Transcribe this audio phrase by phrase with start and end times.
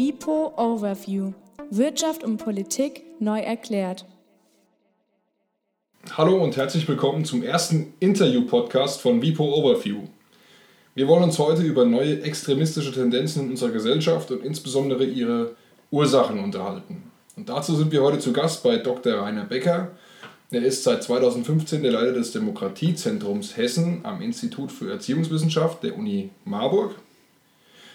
[0.00, 1.34] WIPO Overview.
[1.68, 4.06] Wirtschaft und Politik neu erklärt.
[6.16, 10.04] Hallo und herzlich willkommen zum ersten Interview-Podcast von WIPO Overview.
[10.94, 15.54] Wir wollen uns heute über neue extremistische Tendenzen in unserer Gesellschaft und insbesondere ihre
[15.90, 17.02] Ursachen unterhalten.
[17.36, 19.20] Und dazu sind wir heute zu Gast bei Dr.
[19.20, 19.90] Rainer Becker.
[20.50, 26.30] Er ist seit 2015 der Leiter des Demokratiezentrums Hessen am Institut für Erziehungswissenschaft der Uni
[26.46, 26.94] Marburg.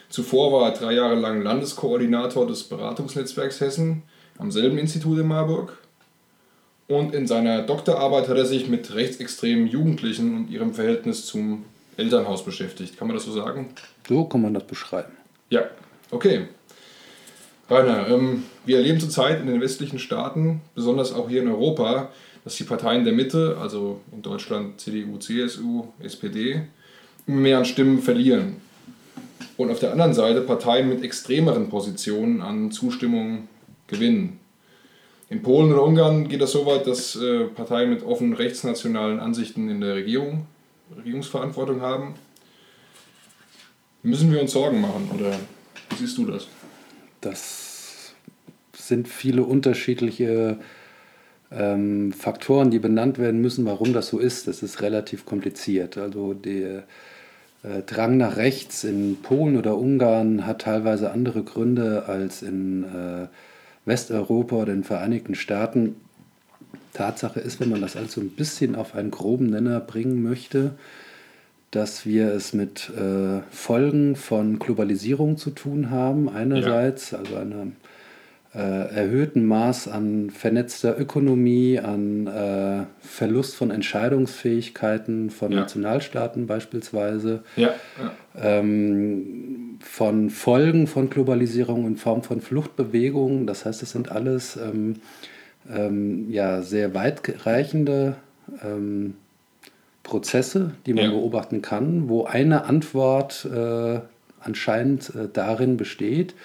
[0.10, 4.04] Zuvor war er drei Jahre lang Landeskoordinator des Beratungsnetzwerks Hessen
[4.38, 5.78] am selben Institut in Marburg.
[6.88, 11.66] Und in seiner Doktorarbeit hat er sich mit rechtsextremen Jugendlichen und ihrem Verhältnis zum
[11.98, 12.98] Elternhaus beschäftigt.
[12.98, 13.70] Kann man das so sagen?
[14.08, 15.14] So kann man das beschreiben.
[15.50, 15.64] Ja,
[16.12, 16.48] okay.
[17.70, 22.10] Rainer, ähm, wir erleben zurzeit in den westlichen Staaten, besonders auch hier in Europa,
[22.44, 26.62] dass die Parteien der Mitte, also in Deutschland CDU, CSU, SPD,
[27.26, 28.58] immer mehr an Stimmen verlieren.
[29.58, 33.48] Und auf der anderen Seite Parteien mit extremeren Positionen an Zustimmung
[33.88, 34.40] gewinnen.
[35.30, 39.70] In Polen oder Ungarn geht das so weit, dass äh, Parteien mit offen rechtsnationalen Ansichten
[39.70, 40.46] in der Regierung
[40.96, 42.16] Regierungsverantwortung haben.
[44.04, 45.32] Müssen wir uns Sorgen machen oder
[45.90, 46.48] wie siehst du das?
[47.22, 48.14] Das
[48.78, 50.60] sind viele unterschiedliche
[51.52, 54.48] ähm, Faktoren, die benannt werden müssen, warum das so ist.
[54.48, 55.98] Das ist relativ kompliziert.
[55.98, 56.84] Also äh,
[57.86, 63.28] Drang nach rechts in Polen oder Ungarn hat teilweise andere Gründe als in äh,
[63.86, 65.96] Westeuropa oder den Vereinigten Staaten.
[66.94, 70.72] Tatsache ist, wenn man das also ein bisschen auf einen groben Nenner bringen möchte,
[71.72, 76.30] dass wir es mit äh, Folgen von Globalisierung zu tun haben.
[76.30, 77.20] Einerseits, ja.
[77.20, 77.68] also einer äh,
[78.60, 85.62] erhöhten Maß an vernetzter Ökonomie, an äh, Verlust von Entscheidungsfähigkeiten von ja.
[85.62, 87.74] Nationalstaaten beispielsweise, ja.
[88.42, 93.46] Ähm, von Folgen von Globalisierung in Form von Fluchtbewegungen.
[93.46, 94.96] Das heißt, es sind alles ähm,
[95.70, 98.16] ähm, ja, sehr weitreichende
[98.64, 99.16] ähm,
[100.04, 104.00] Prozesse, die man beobachten kann, wo eine Antwort äh,
[104.40, 106.36] anscheinend äh, darin besteht,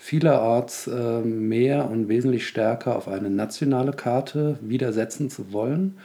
[0.00, 5.98] vielerorts äh, mehr und wesentlich stärker auf eine nationale Karte widersetzen zu wollen.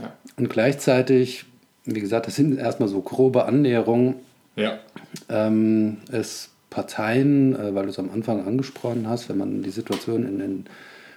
[0.00, 0.12] Ja.
[0.36, 1.44] Und gleichzeitig,
[1.84, 4.16] wie gesagt, das sind erstmal so grobe Annäherungen,
[4.56, 4.80] ja.
[5.28, 10.26] ähm, es Parteien, äh, weil du es am Anfang angesprochen hast, wenn man die Situation
[10.26, 10.64] in, in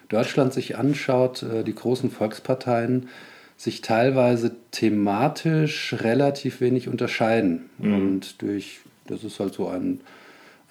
[0.10, 3.10] Deutschland sich anschaut, äh, die großen Volksparteien
[3.58, 7.72] sich teilweise thematisch relativ wenig unterscheiden.
[7.80, 7.94] Mhm.
[7.96, 10.02] Und durch, das ist halt so ein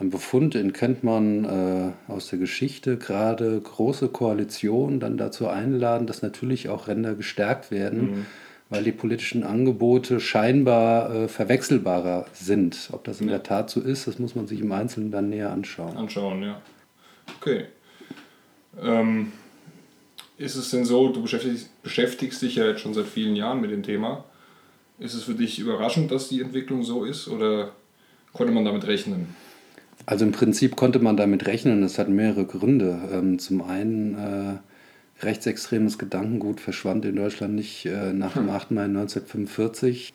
[0.01, 6.07] ein Befund, den kennt man äh, aus der Geschichte, gerade große Koalitionen dann dazu einladen,
[6.07, 8.27] dass natürlich auch Ränder gestärkt werden, mhm.
[8.71, 12.91] weil die politischen Angebote scheinbar äh, verwechselbarer sind.
[12.93, 13.35] Ob das in ja.
[13.35, 15.97] der Tat so ist, das muss man sich im Einzelnen dann näher anschauen.
[15.97, 16.63] Anschauen, ja.
[17.41, 17.65] Okay.
[18.81, 19.33] Ähm,
[20.37, 23.73] ist es denn so, du beschäftigst, beschäftigst dich ja jetzt schon seit vielen Jahren mit
[23.73, 24.25] dem Thema.
[25.01, 27.73] Ist es für dich überraschend, dass die Entwicklung so ist oder
[28.33, 29.35] konnte man damit rechnen?
[30.09, 31.83] Also im Prinzip konnte man damit rechnen.
[31.83, 32.99] Es hat mehrere Gründe.
[33.13, 38.71] Ähm, zum einen äh, rechtsextremes Gedankengut verschwand in Deutschland nicht äh, nach dem 8.
[38.71, 38.75] Hm.
[38.75, 40.15] Mai 1945,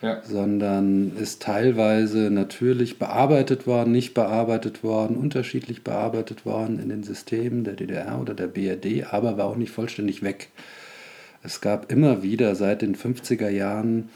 [0.00, 0.22] ja.
[0.24, 7.62] sondern ist teilweise natürlich bearbeitet worden, nicht bearbeitet worden, unterschiedlich bearbeitet worden in den Systemen
[7.62, 10.48] der DDR oder der BRD, aber war auch nicht vollständig weg.
[11.42, 14.08] Es gab immer wieder seit den 50er Jahren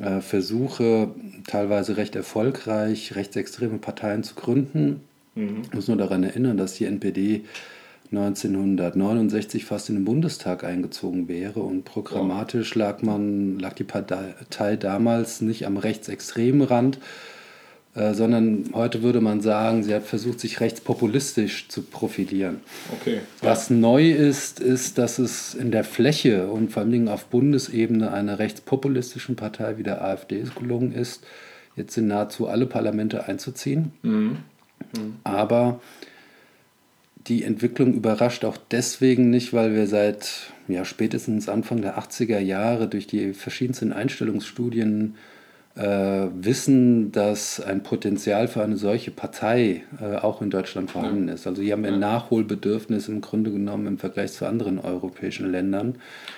[0.00, 1.10] äh, Versuche,
[1.46, 5.00] teilweise recht erfolgreich, rechtsextreme Parteien zu gründen.
[5.34, 5.62] Mhm.
[5.62, 7.44] Ich muss nur daran erinnern, dass die NPD
[8.12, 15.40] 1969 fast in den Bundestag eingezogen wäre und programmatisch lag, man, lag die Partei damals
[15.40, 16.98] nicht am rechtsextremen Rand,
[17.96, 22.60] äh, sondern heute würde man sagen, sie hat versucht, sich rechtspopulistisch zu profilieren.
[23.00, 23.20] Okay.
[23.40, 28.12] Was neu ist, ist, dass es in der Fläche und vor allen Dingen auf Bundesebene
[28.12, 31.24] einer rechtspopulistischen Partei wie der AfD es gelungen ist,
[31.74, 33.92] jetzt in nahezu alle Parlamente einzuziehen.
[34.02, 34.36] Mhm.
[34.94, 35.16] Mhm.
[35.24, 35.80] Aber
[37.28, 42.88] die Entwicklung überrascht auch deswegen nicht, weil wir seit ja, spätestens Anfang der 80er Jahre
[42.88, 45.14] durch die verschiedensten Einstellungsstudien
[45.76, 51.34] äh, wissen, dass ein Potenzial für eine solche Partei äh, auch in Deutschland vorhanden ja.
[51.34, 51.46] ist.
[51.46, 55.96] Also hier haben wir ein Nachholbedürfnis im Grunde genommen im Vergleich zu anderen europäischen Ländern.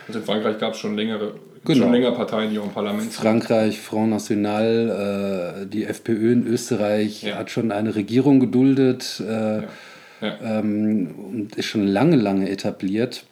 [0.09, 1.85] Also in Frankreich gab es schon längere genau.
[1.85, 3.15] schon länger Parteien, die auch im Parlament sind.
[3.15, 7.37] Frankreich, Front National, äh, die FPÖ in Österreich ja.
[7.37, 9.63] hat schon eine Regierung geduldet äh,
[10.21, 10.37] ja.
[10.43, 13.25] Ähm, und ist schon lange, lange etabliert.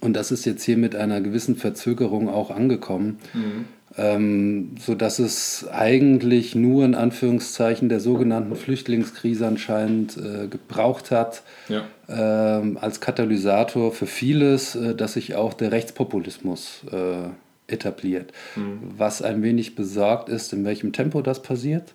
[0.00, 3.18] Und das ist jetzt hier mit einer gewissen Verzögerung auch angekommen.
[3.34, 3.66] Mhm.
[3.96, 11.84] Ähm, sodass es eigentlich nur in Anführungszeichen der sogenannten Flüchtlingskrise anscheinend äh, gebraucht hat ja.
[12.08, 18.32] ähm, als Katalysator für vieles, äh, dass sich auch der Rechtspopulismus äh, etabliert.
[18.56, 18.78] Mhm.
[18.96, 21.92] Was ein wenig besorgt ist, in welchem Tempo das passiert.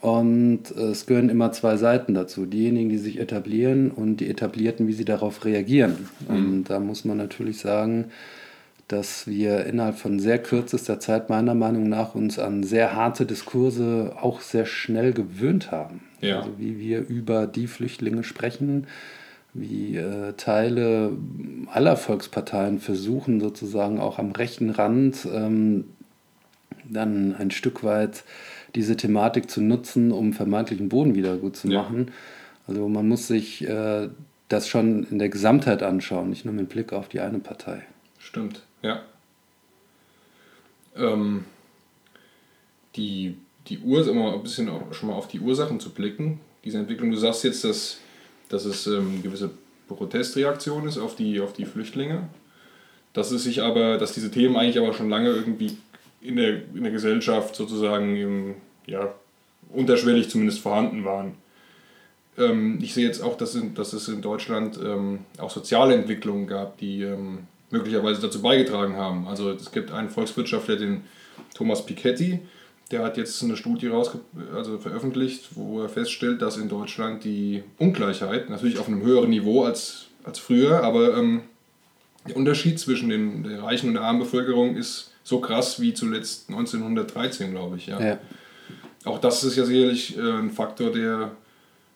[0.00, 2.44] Und es gehören immer zwei Seiten dazu.
[2.46, 6.08] Diejenigen, die sich etablieren und die Etablierten, wie sie darauf reagieren.
[6.28, 6.36] Mhm.
[6.36, 8.06] Und da muss man natürlich sagen,
[8.88, 14.14] dass wir innerhalb von sehr kürzester Zeit meiner Meinung nach uns an sehr harte Diskurse
[14.20, 16.02] auch sehr schnell gewöhnt haben.
[16.20, 16.40] Ja.
[16.40, 18.86] Also wie wir über die Flüchtlinge sprechen,
[19.54, 21.12] wie äh, Teile
[21.72, 25.84] aller Volksparteien versuchen sozusagen auch am rechten Rand ähm,
[26.88, 28.24] dann ein Stück weit
[28.74, 32.06] diese Thematik zu nutzen, um vermeintlichen Boden wieder gut zu machen.
[32.08, 32.12] Ja.
[32.66, 34.08] Also man muss sich äh,
[34.48, 37.82] das schon in der Gesamtheit anschauen, nicht nur mit Blick auf die eine Partei.
[38.18, 38.62] Stimmt.
[38.84, 39.02] Ja.
[40.94, 41.44] Ähm,
[42.96, 43.36] die,
[43.66, 47.10] die Ur immer ein bisschen auch schon mal auf die Ursachen zu blicken, diese Entwicklung.
[47.10, 47.98] Du sagst jetzt, dass,
[48.50, 49.50] dass es ähm, gewisse
[49.88, 52.28] Protestreaktion ist auf die, auf die Flüchtlinge.
[53.14, 55.78] Dass es sich aber, dass diese Themen eigentlich aber schon lange irgendwie
[56.20, 58.54] in der, in der Gesellschaft sozusagen im,
[58.86, 59.14] ja,
[59.70, 61.34] unterschwellig zumindest vorhanden waren.
[62.36, 66.46] Ähm, ich sehe jetzt auch, dass, in, dass es in Deutschland ähm, auch soziale Entwicklungen
[66.46, 69.26] gab, die ähm, möglicherweise dazu beigetragen haben.
[69.26, 71.04] Also es gibt einen Volkswirtschaftler, den
[71.54, 72.40] Thomas Piketty,
[72.90, 74.20] der hat jetzt eine Studie rausge
[74.54, 79.64] also veröffentlicht, wo er feststellt, dass in Deutschland die Ungleichheit, natürlich auf einem höheren Niveau
[79.64, 81.42] als, als früher, aber ähm,
[82.28, 86.50] der Unterschied zwischen den, der reichen und der armen Bevölkerung ist so krass wie zuletzt
[86.50, 87.86] 1913, glaube ich.
[87.86, 88.00] Ja.
[88.00, 88.18] ja.
[89.04, 91.32] Auch das ist ja sicherlich äh, ein Faktor, der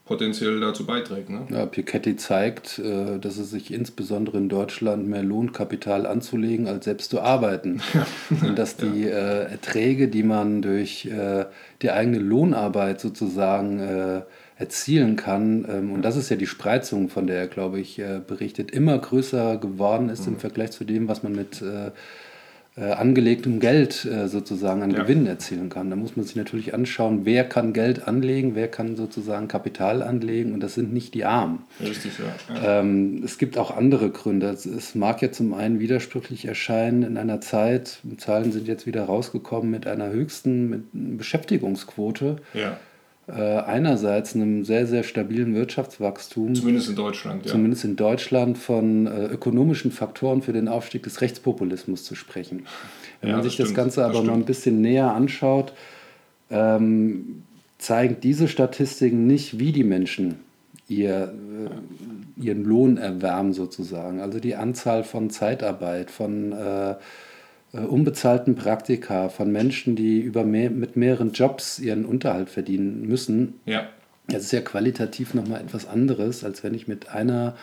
[0.09, 1.29] potenziell dazu beiträgt.
[1.29, 1.47] Ne?
[1.51, 6.87] Ja, Piketty zeigt, äh, dass es sich insbesondere in Deutschland mehr lohnt, Kapital anzulegen, als
[6.87, 7.83] selbst zu arbeiten.
[8.31, 9.11] Und dass die ja.
[9.11, 11.45] Äh, Erträge, die man durch äh,
[11.83, 14.25] die eigene Lohnarbeit sozusagen
[14.57, 18.71] erzielen kann, ähm, und das ist ja die Spreizung, von der er, glaube ich, berichtet,
[18.73, 20.35] immer größer geworden ist mhm.
[20.35, 21.63] im Vergleich zu dem, was man mit
[22.79, 25.03] äh, angelegtem Geld äh, sozusagen an ja.
[25.03, 25.91] Gewinn erzielen kann.
[25.91, 30.55] Da muss man sich natürlich anschauen, wer kann Geld anlegen, wer kann sozusagen Kapital anlegen
[30.55, 31.65] und das sind nicht die Armen.
[31.81, 32.55] Richtig, ja.
[32.55, 32.81] ja.
[32.81, 34.49] Ähm, es gibt auch andere Gründe.
[34.49, 39.71] Es, mag ja zum einen widersprüchlich erscheinen in einer Zeit, Zahlen sind jetzt wieder rausgekommen,
[39.71, 42.37] mit einer höchsten mit Beschäftigungsquote.
[42.55, 42.79] Ja
[43.33, 46.55] einerseits einem sehr, sehr stabilen Wirtschaftswachstum.
[46.55, 47.53] Zumindest in Deutschland, ja.
[47.53, 52.65] Zumindest in Deutschland von äh, ökonomischen Faktoren für den Aufstieg des Rechtspopulismus zu sprechen.
[53.21, 55.73] Wenn ja, man sich das, das Ganze aber das mal ein bisschen näher anschaut,
[56.51, 57.43] ähm,
[57.79, 60.37] zeigen diese Statistiken nicht, wie die Menschen
[60.89, 64.21] ihr, äh, ihren Lohn erwärmen sozusagen.
[64.21, 66.97] Also die Anzahl von Zeitarbeit, von äh, äh,
[67.73, 73.61] unbezahlten Praktika von Menschen, die über mehr, mit mehreren Jobs ihren Unterhalt verdienen müssen.
[73.67, 73.89] Ja.
[74.29, 77.57] Das ist ja qualitativ nochmal etwas anderes, als wenn ich mit einer,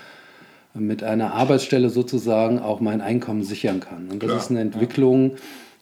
[0.74, 4.10] mit einer Arbeitsstelle sozusagen auch mein Einkommen sichern kann.
[4.10, 5.38] Und das Klar, ist eine Entwicklung,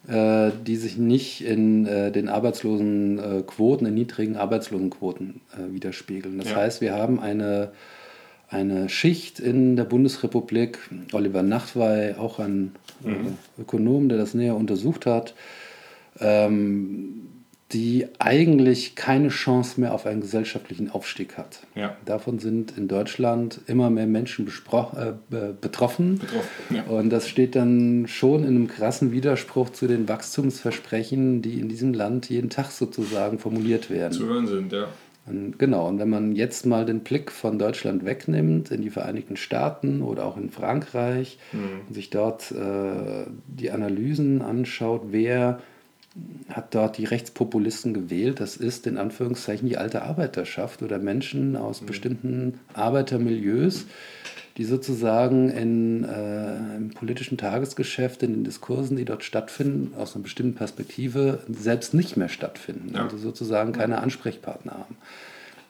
[0.10, 0.48] ja.
[0.48, 6.38] äh, die sich nicht in äh, den Arbeitslosenquoten, in niedrigen Arbeitslosenquoten äh, widerspiegeln.
[6.38, 6.58] Das ja.
[6.58, 7.72] heißt, wir haben eine
[8.54, 10.78] eine Schicht in der Bundesrepublik,
[11.12, 13.38] Oliver Nachtwey, auch ein äh, mhm.
[13.60, 15.34] Ökonom, der das näher untersucht hat,
[16.20, 17.28] ähm,
[17.72, 21.62] die eigentlich keine Chance mehr auf einen gesellschaftlichen Aufstieg hat.
[21.74, 21.98] Ja.
[22.06, 25.14] Davon sind in Deutschland immer mehr Menschen äh,
[25.60, 26.20] betroffen.
[26.20, 26.84] betroffen ja.
[26.84, 31.96] Und das steht dann schon in einem krassen Widerspruch zu den Wachstumsversprechen, die in diesem
[31.96, 34.14] Land jeden Tag sozusagen formuliert werden.
[34.14, 34.88] Zu hören sind, ja.
[35.26, 39.38] Und genau, und wenn man jetzt mal den Blick von Deutschland wegnimmt in die Vereinigten
[39.38, 41.88] Staaten oder auch in Frankreich mhm.
[41.88, 45.62] und sich dort äh, die Analysen anschaut, wer
[46.50, 51.82] hat dort die Rechtspopulisten gewählt, das ist in Anführungszeichen die alte Arbeiterschaft oder Menschen aus
[51.82, 51.86] mhm.
[51.86, 53.86] bestimmten Arbeitermilieus,
[54.58, 60.24] die sozusagen in, äh, im politischen Tagesgeschäft, in den Diskursen, die dort stattfinden, aus einer
[60.24, 62.94] bestimmten Perspektive selbst nicht mehr stattfinden.
[62.94, 63.04] Ja.
[63.04, 64.98] Also sozusagen keine Ansprechpartner haben.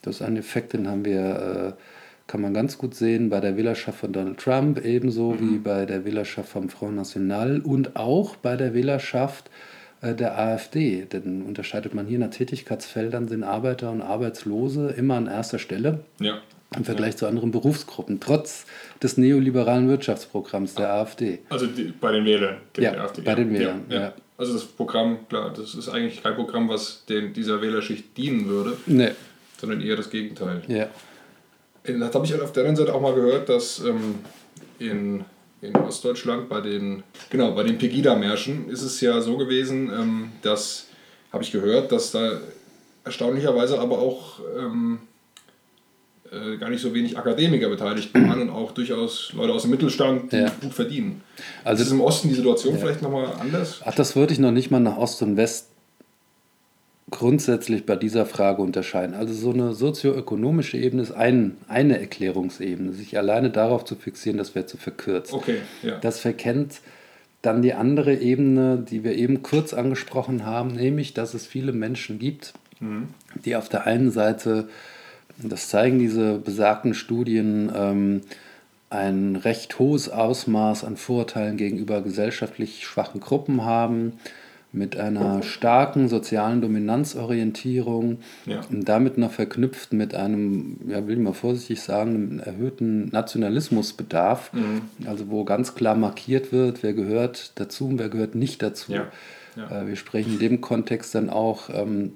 [0.01, 1.81] Das ist ein Effekt, den haben wir, äh,
[2.27, 5.39] kann man ganz gut sehen bei der Wählerschaft von Donald Trump, ebenso mhm.
[5.39, 9.49] wie bei der Wählerschaft vom Front National und auch bei der Wählerschaft
[10.01, 11.05] äh, der AfD.
[11.05, 16.01] Denn unterscheidet man hier nach Tätigkeitsfeldern, sind Arbeiter und Arbeitslose immer an erster Stelle.
[16.19, 16.41] Ja
[16.77, 17.17] im Vergleich ja.
[17.17, 18.65] zu anderen Berufsgruppen, trotz
[19.01, 21.39] des neoliberalen Wirtschaftsprogramms der AfD.
[21.49, 23.21] Also die, bei den Wählern der ja, AfD.
[23.21, 24.13] Bei den Wählern, ja, ja.
[24.37, 28.77] Also das Programm, klar, das ist eigentlich kein Programm, was den, dieser Wählerschicht dienen würde,
[28.87, 29.11] nee.
[29.59, 30.61] sondern eher das Gegenteil.
[30.67, 30.87] Ja.
[31.83, 34.15] Das habe ich auf der anderen Seite auch mal gehört, dass ähm,
[34.79, 35.23] in,
[35.61, 40.87] in Ostdeutschland bei den, genau, bei den Pegida-Märschen ist es ja so gewesen, ähm, dass,
[41.31, 42.39] habe ich gehört, dass da
[43.03, 44.99] erstaunlicherweise aber auch ähm,
[46.33, 50.31] äh, gar nicht so wenig Akademiker beteiligt waren und auch durchaus Leute aus dem Mittelstand,
[50.31, 50.51] die Ja.
[50.61, 51.21] gut verdienen.
[51.63, 53.81] Also- ist im Osten die Situation vielleicht nochmal anders?
[53.85, 55.67] Ach, das würde ich noch nicht mal nach Ost und West
[57.11, 59.13] grundsätzlich bei dieser Frage unterscheiden.
[59.13, 62.91] Also so eine sozioökonomische Ebene ist ein, eine Erklärungsebene.
[62.93, 65.31] Sich alleine darauf zu fixieren, das wäre zu verkürzt.
[65.33, 65.99] Okay, ja.
[65.99, 66.81] Das verkennt
[67.43, 72.17] dann die andere Ebene, die wir eben kurz angesprochen haben, nämlich, dass es viele Menschen
[72.17, 72.53] gibt,
[73.45, 74.67] die auf der einen Seite,
[75.37, 78.21] das zeigen diese besagten Studien, ähm,
[78.89, 84.13] ein recht hohes Ausmaß an Vorurteilen gegenüber gesellschaftlich schwachen Gruppen haben,
[84.75, 88.61] mit einer starken sozialen Dominanzorientierung Ja.
[88.71, 94.51] und damit noch verknüpft mit einem, ja, will ich mal vorsichtig sagen, einem erhöhten Nationalismusbedarf,
[95.05, 98.93] also wo ganz klar markiert wird, wer gehört dazu und wer gehört nicht dazu.
[98.93, 99.07] Ja.
[99.55, 99.81] Ja.
[99.83, 102.13] Äh, Wir sprechen in dem Kontext dann auch, ähm,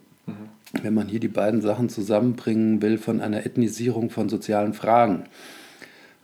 [0.84, 5.24] wenn man hier die beiden Sachen zusammenbringen will, von einer Ethnisierung von sozialen Fragen.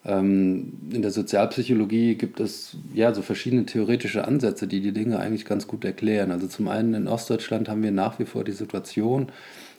[0.05, 5.45] Ähm, in der Sozialpsychologie gibt es ja so verschiedene theoretische Ansätze, die die Dinge eigentlich
[5.45, 6.31] ganz gut erklären.
[6.31, 9.27] Also zum einen in Ostdeutschland haben wir nach wie vor die Situation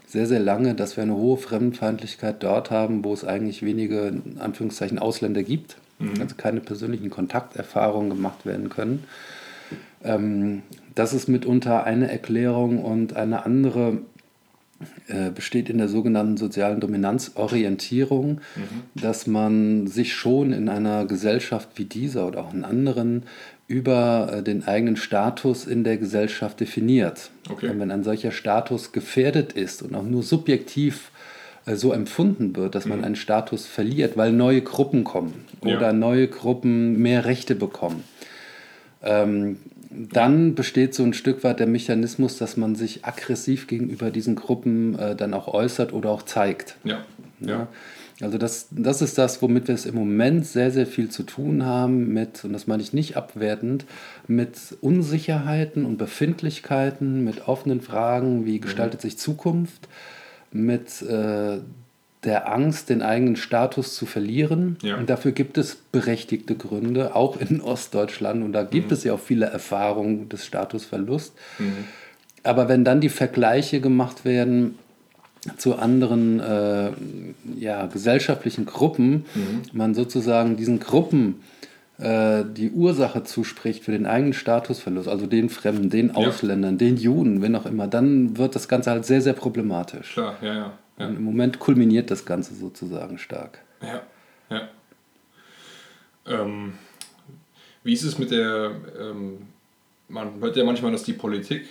[0.06, 4.38] sehr, sehr lange, dass wir eine hohe Fremdenfeindlichkeit dort haben, wo es eigentlich wenige, in
[4.38, 5.76] Anführungszeichen, Ausländer gibt.
[6.20, 9.04] Also keine persönlichen Kontakterfahrungen gemacht werden können.
[10.02, 10.62] Ähm,
[10.94, 13.98] das ist mitunter eine Erklärung und eine andere
[15.34, 18.40] besteht in der sogenannten sozialen Dominanzorientierung,
[18.94, 23.22] dass man sich schon in einer Gesellschaft wie dieser oder auch in anderen
[23.66, 27.30] über äh, den eigenen Status in der Gesellschaft definiert.
[27.50, 27.68] Okay.
[27.70, 31.10] Und wenn ein solcher Status gefährdet ist und auch nur subjektiv
[31.66, 35.76] äh, so empfunden wird, dass man einen Status verliert, weil neue Gruppen kommen Ja.
[35.76, 38.04] oder neue Gruppen mehr Rechte bekommen,
[39.02, 39.56] ähm,
[39.94, 44.98] dann besteht so ein Stück weit der Mechanismus, dass man sich aggressiv gegenüber diesen Gruppen
[44.98, 46.76] äh, dann auch äußert oder auch zeigt.
[46.84, 47.04] Ja.
[47.40, 47.48] Ja.
[47.48, 47.68] Ja.
[48.20, 51.64] Also das, das ist das, womit wir es im Moment sehr, sehr viel zu tun
[51.64, 53.86] haben mit, und das meine ich nicht abwertend,
[54.28, 59.88] mit Unsicherheiten und Befindlichkeiten, mit offenen Fragen, wie gestaltet sich Zukunft,
[60.52, 61.58] mit äh,
[62.24, 64.76] der Angst, den eigenen Status zu verlieren.
[64.82, 64.96] Ja.
[64.96, 68.42] Und dafür gibt es berechtigte Gründe, auch in Ostdeutschland.
[68.42, 71.34] Und da gibt es ja auch viele Erfahrungen des Statusverlusts.
[72.42, 74.78] Aber wenn dann die Vergleiche gemacht werden
[75.56, 76.90] zu anderen äh,
[77.58, 79.24] ja, gesellschaftlichen Gruppen,
[79.72, 81.40] man sozusagen diesen Gruppen
[81.98, 87.40] äh, die Ursache zuspricht für den eigenen Statusverlust, also den Fremden, den Ausländern, den Juden,
[87.40, 90.14] wenn auch immer, dann wird das Ganze halt sehr, sehr problematisch.
[90.14, 90.72] Klar, ja, ja.
[90.98, 91.06] Ja.
[91.06, 93.58] Und im Moment kulminiert das Ganze sozusagen stark.
[93.82, 94.02] Ja,
[94.50, 94.68] ja.
[96.26, 96.74] Ähm,
[97.82, 99.48] wie ist es mit der, ähm,
[100.08, 101.66] man hört ja manchmal, dass die Politik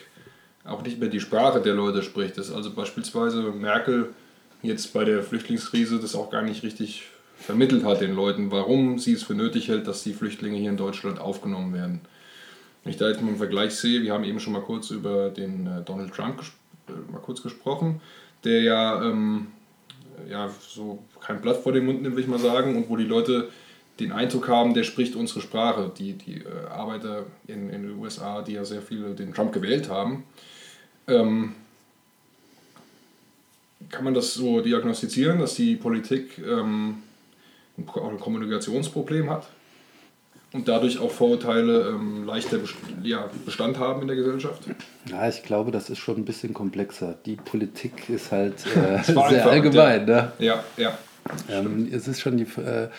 [0.65, 2.37] auch nicht mehr die Sprache der Leute spricht.
[2.37, 4.13] Dass also beispielsweise Merkel
[4.61, 7.03] jetzt bei der Flüchtlingskrise das auch gar nicht richtig
[7.37, 10.77] vermittelt hat den Leuten, warum sie es für nötig hält, dass die Flüchtlinge hier in
[10.77, 12.01] Deutschland aufgenommen werden.
[12.83, 15.29] Wenn ich da jetzt mal einen Vergleich sehe, wir haben eben schon mal kurz über
[15.29, 16.41] den äh, Donald Trump
[16.87, 18.01] äh, mal kurz gesprochen,
[18.43, 19.47] der ja, ähm,
[20.29, 23.05] ja so kein Blatt vor den Mund nimmt, will ich mal sagen, und wo die
[23.05, 23.49] Leute
[23.99, 25.91] den Eindruck haben, der spricht unsere Sprache.
[25.97, 29.89] Die, die äh, Arbeiter in, in den USA, die ja sehr viele den Trump gewählt
[29.89, 30.23] haben,
[31.07, 31.53] ähm,
[33.89, 37.03] kann man das so diagnostizieren, dass die Politik ähm,
[37.77, 39.47] ein Kommunikationsproblem hat
[40.53, 42.59] und dadurch auch Vorurteile ähm, leichter
[43.01, 44.63] ja, Bestand haben in der Gesellschaft?
[45.09, 47.15] Ja, ich glaube, das ist schon ein bisschen komplexer.
[47.25, 50.05] Die Politik ist halt äh, sehr einfach, allgemein.
[50.05, 50.31] Ne?
[50.39, 50.97] Ja, ja.
[51.49, 52.89] Ähm, es ist schon die, äh,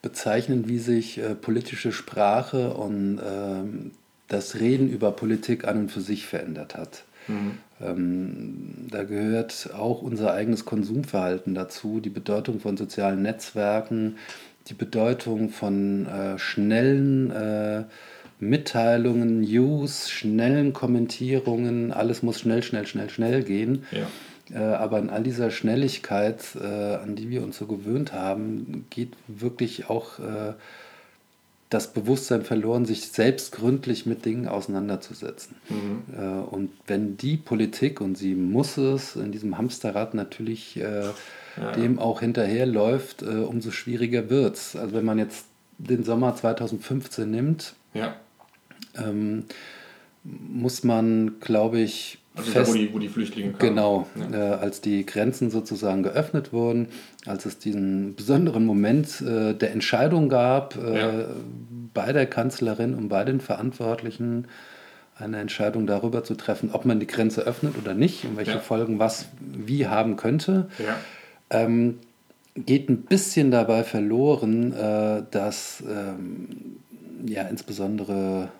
[0.00, 3.90] bezeichnend, wie sich äh, politische Sprache und ähm,
[4.28, 7.04] das Reden über Politik an und für sich verändert hat.
[7.28, 14.16] Ähm, da gehört auch unser eigenes Konsumverhalten dazu, die Bedeutung von sozialen Netzwerken,
[14.68, 17.84] die Bedeutung von äh, schnellen äh,
[18.38, 21.92] Mitteilungen, News, schnellen Kommentierungen.
[21.92, 23.84] Alles muss schnell, schnell, schnell, schnell gehen.
[23.92, 24.06] ja.
[24.54, 29.14] Äh, aber in all dieser Schnelligkeit, äh, an die wir uns so gewöhnt haben, geht
[29.26, 30.52] wirklich auch äh,
[31.68, 35.56] das Bewusstsein verloren, sich selbst gründlich mit Dingen auseinanderzusetzen.
[36.16, 40.80] Äh, und wenn die Politik, und sie muss es in diesem Hamsterrad natürlich
[41.56, 44.76] äh, dem auch hinterherläuft, äh, umso schwieriger wird es.
[44.76, 45.46] Also wenn man jetzt
[45.78, 48.16] den Sommer 2015 nimmt, ja.
[48.96, 49.44] ähm,
[50.24, 53.74] muss man, glaube ich, Also da, wo die, wo die Flüchtlinge kamen.
[53.74, 54.54] Genau, Ja.
[54.54, 56.88] äh, als die Grenzen sozusagen geöffnet wurden,
[57.26, 61.26] als es diesen besonderen Moment äh, der Entscheidung gab, äh, Ja.
[61.94, 64.48] bei der Kanzlerin und bei den Verantwortlichen
[65.18, 68.58] eine Entscheidung darüber zu treffen, ob man die Grenze öffnet oder nicht und welche ja.
[68.58, 70.68] Folgen was wie haben könnte.
[70.78, 70.96] Ja.
[71.50, 71.98] Ähm,
[72.54, 76.76] geht ein bisschen dabei verloren, äh, dass ähm,
[77.26, 78.50] ja insbesondere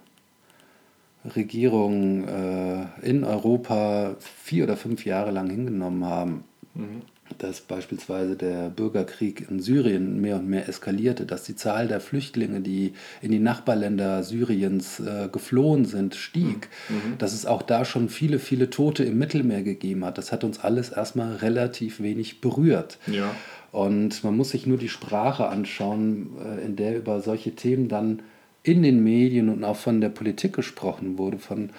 [1.34, 7.02] Regierungen äh, in Europa vier oder fünf Jahre lang hingenommen haben, mhm.
[7.38, 12.60] Dass beispielsweise der Bürgerkrieg in Syrien mehr und mehr eskalierte, dass die Zahl der Flüchtlinge,
[12.60, 16.94] die in die Nachbarländer Syriens äh, geflohen sind, stieg, mhm.
[16.94, 17.18] mhm.
[17.18, 20.18] dass es auch da schon viele, viele Tote im Mittelmeer gegeben hat.
[20.18, 22.98] Das hat uns alles erstmal relativ wenig berührt.
[23.06, 23.34] Ja.
[23.72, 28.22] Und man muss sich nur die Sprache anschauen, äh, in der über solche Themen dann
[28.62, 31.70] in den Medien und auch von der Politik gesprochen wurde, von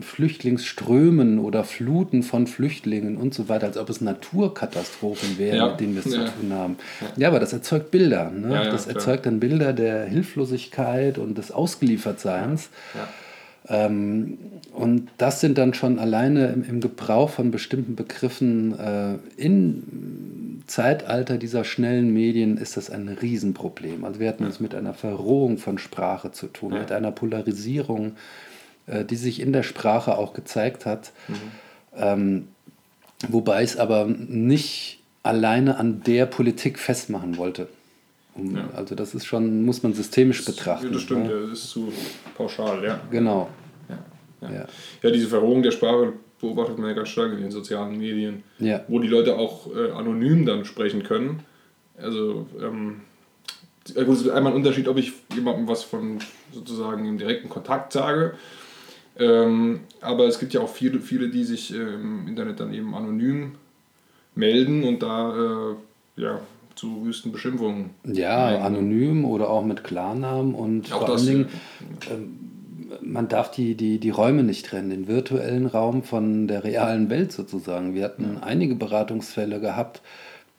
[0.00, 5.70] Flüchtlingsströmen oder Fluten von Flüchtlingen und so weiter, als ob es Naturkatastrophen wären, ja.
[5.70, 6.26] mit denen wir es ja.
[6.26, 6.76] zu tun haben.
[7.00, 7.06] Ja.
[7.16, 7.28] ja.
[7.28, 8.30] aber das erzeugt Bilder.
[8.30, 8.68] Ne?
[8.70, 12.70] das erzeugt dann Bilder der Hilflosigkeit und des Ausgeliefertseins.
[13.68, 14.38] Ähm,
[14.72, 21.38] und das sind dann schon alleine im, im Gebrauch von bestimmten Begriffen äh, in Zeitalter
[21.38, 24.04] dieser schnellen Medien ist das ein Riesenproblem.
[24.04, 24.48] Also wir hatten ja.
[24.48, 26.80] es mit einer Verrohung von Sprache zu tun, ja.
[26.80, 28.12] mit einer Polarisierung,
[28.86, 31.12] äh, die sich in der Sprache auch gezeigt hat.
[31.28, 31.34] Mhm.
[31.96, 32.48] Ähm,
[33.28, 37.68] wobei ich es aber nicht alleine an der Politik festmachen wollte.
[38.34, 38.68] Um, ja.
[38.74, 40.92] Also das ist schon, muss man systemisch das, betrachten.
[40.92, 41.40] Das stimmt, ja.
[41.40, 41.92] das ist zu
[42.36, 43.00] pauschal, ja.
[43.10, 43.48] Genau.
[43.88, 44.66] Ja, ja.
[45.02, 45.10] ja.
[45.10, 48.84] diese Verrohung der Sprache beobachtet man ja ganz stark in den sozialen Medien, ja.
[48.88, 51.40] wo die Leute auch äh, anonym dann sprechen können.
[51.96, 53.00] Also, ähm,
[53.94, 56.18] gut, es ist einmal ein Unterschied, ob ich jemandem was von
[56.52, 58.34] sozusagen im direkten Kontakt sage.
[59.18, 62.94] Ähm, aber es gibt ja auch viele, viele, die sich äh, im Internet dann eben
[62.94, 63.52] anonym
[64.34, 66.40] melden und da äh, ja,
[66.74, 67.90] zu wüsten Beschimpfungen.
[68.04, 68.62] Ja, nehmen.
[68.62, 71.48] anonym oder auch mit Klarnamen und auch vor allen Dingen,
[72.10, 72.38] ähm,
[73.00, 77.32] man darf die, die, die Räume nicht trennen, den virtuellen Raum von der realen Welt
[77.32, 77.94] sozusagen.
[77.94, 78.42] Wir hatten ja.
[78.42, 80.02] einige Beratungsfälle gehabt,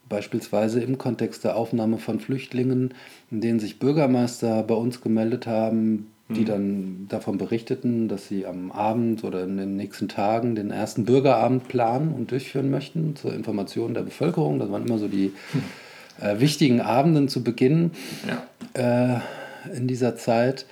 [0.10, 2.93] beispielsweise im Kontext der Aufnahme von Flüchtlingen,
[3.30, 6.46] in denen sich Bürgermeister bei uns gemeldet haben, die mhm.
[6.46, 11.68] dann davon berichteten, dass sie am Abend oder in den nächsten Tagen den ersten Bürgerabend
[11.68, 14.60] planen und durchführen möchten zur Information der Bevölkerung.
[14.60, 15.34] Das waren immer so die
[16.22, 17.92] äh, wichtigen Abenden zu Beginn
[18.28, 19.22] ja.
[19.22, 20.66] äh, in dieser Zeit.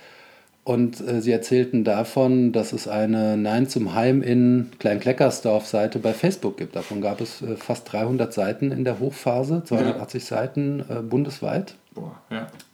[0.62, 6.56] Und äh, sie erzählten davon, dass es eine Nein zum Heim in Kleinkleckersdorf-Seite bei Facebook
[6.56, 6.74] gibt.
[6.74, 10.36] Davon gab es äh, fast 300 Seiten in der Hochphase, 280 ja.
[10.36, 11.76] Seiten äh, bundesweit.
[11.94, 12.05] Boah.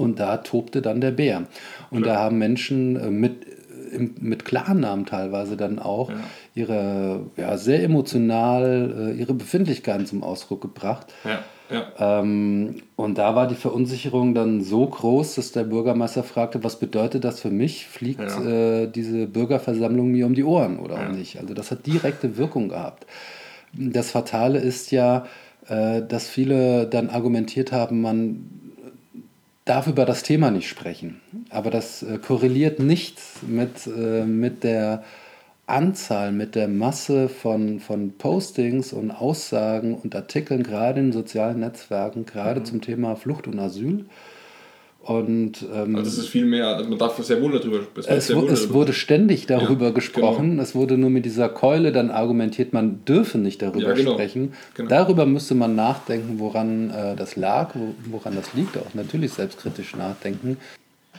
[0.03, 1.45] Und da tobte dann der Bär.
[1.91, 2.15] Und Klar.
[2.17, 3.47] da haben Menschen äh, mit,
[3.93, 6.17] im, mit Klarnamen teilweise dann auch ja.
[6.55, 11.07] ihre ja, sehr emotional äh, ihre Befindlichkeiten zum Ausdruck gebracht.
[11.25, 11.41] Ja.
[11.99, 17.25] Ähm, und da war die Verunsicherung dann so groß, dass der Bürgermeister fragte, was bedeutet
[17.25, 17.87] das für mich?
[17.87, 18.83] Fliegt ja.
[18.83, 21.09] äh, diese Bürgerversammlung mir um die Ohren oder ja.
[21.09, 21.39] auch nicht?
[21.41, 23.07] Also das hat direkte Wirkung gehabt.
[23.73, 25.27] Das Fatale ist ja,
[25.69, 28.62] äh, dass viele dann argumentiert haben, man
[29.65, 31.21] darf über das Thema nicht sprechen.
[31.51, 35.05] Aber das äh, korreliert nicht mit, äh, mit der
[35.67, 42.27] Anzahl, mit der Masse von, von Postings und Aussagen und Artikeln, gerade in sozialen Netzwerken,
[42.27, 42.65] gerade mhm.
[42.65, 44.07] zum Thema Flucht und Asyl.
[45.05, 48.09] Und, ähm, also es ist viel mehr, also man darf sehr wohl darüber sprechen.
[48.09, 50.63] Es, es, es wurde ständig darüber ja, gesprochen, genau.
[50.63, 54.13] es wurde nur mit dieser Keule dann argumentiert, man dürfe nicht darüber ja, genau.
[54.13, 54.53] sprechen.
[54.75, 54.89] Genau.
[54.89, 60.57] Darüber müsste man nachdenken, woran äh, das lag, woran das liegt, auch natürlich selbstkritisch nachdenken.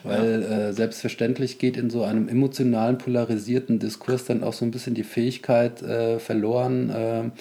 [0.05, 0.69] Weil ja.
[0.69, 5.03] äh, selbstverständlich geht in so einem emotionalen, polarisierten Diskurs dann auch so ein bisschen die
[5.03, 7.33] Fähigkeit äh, verloren.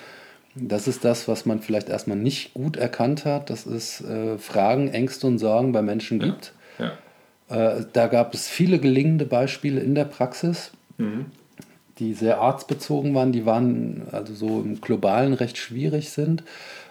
[0.55, 4.89] Das ist das, was man vielleicht erstmal nicht gut erkannt hat, dass es äh, Fragen,
[4.89, 6.27] Ängste und Sorgen bei Menschen ja.
[6.27, 6.53] gibt.
[6.79, 7.77] Ja.
[7.77, 10.73] Äh, da gab es viele gelingende Beispiele in der Praxis.
[10.99, 11.27] Mhm
[12.03, 16.43] die sehr arztbezogen waren, die waren also so im globalen recht schwierig sind.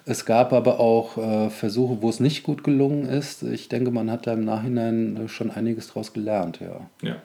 [0.06, 3.44] Es gab aber auch äh, Versuche, wo es nicht gut gelungen ist.
[3.44, 7.08] Ich denke, man hat da im Nachhinein äh, schon einiges daraus gelernt, ja.
[7.08, 7.16] ja.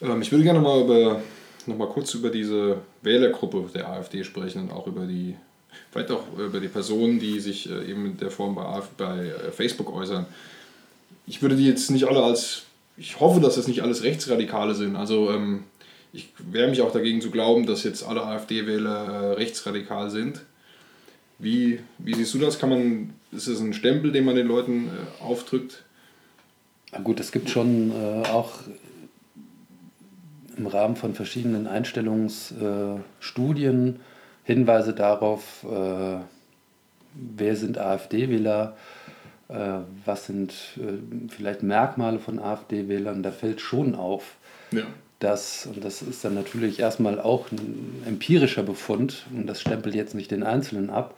[0.00, 1.20] Ähm, ich würde gerne mal über
[1.68, 5.36] noch mal kurz über diese Wählergruppe der AfD sprechen und auch über die,
[5.90, 9.52] vielleicht auch über die Personen, die sich äh, eben in der Form bei, bei äh,
[9.52, 10.26] Facebook äußern.
[11.26, 12.62] Ich würde die jetzt nicht alle als,
[12.96, 14.96] ich hoffe, dass das nicht alles Rechtsradikale sind.
[14.96, 15.64] Also ähm,
[16.12, 20.42] ich wehre mich auch dagegen zu glauben, dass jetzt alle AfD-Wähler äh, rechtsradikal sind.
[21.38, 22.58] Wie, wie siehst du das?
[22.58, 25.84] Kann man, ist es ein Stempel, den man den Leuten äh, aufdrückt?
[26.92, 28.52] Na gut, es gibt schon äh, auch
[30.58, 34.00] im Rahmen von verschiedenen Einstellungsstudien
[34.44, 36.18] Hinweise darauf, äh,
[37.14, 38.76] wer sind AfD-Wähler.
[39.48, 44.36] äh, was sind äh, vielleicht Merkmale von AfD-Wählern, da fällt schon auf,
[44.70, 44.82] ja.
[45.20, 50.14] dass, und das ist dann natürlich erstmal auch ein empirischer Befund, und das stempelt jetzt
[50.14, 51.14] nicht den Einzelnen ab,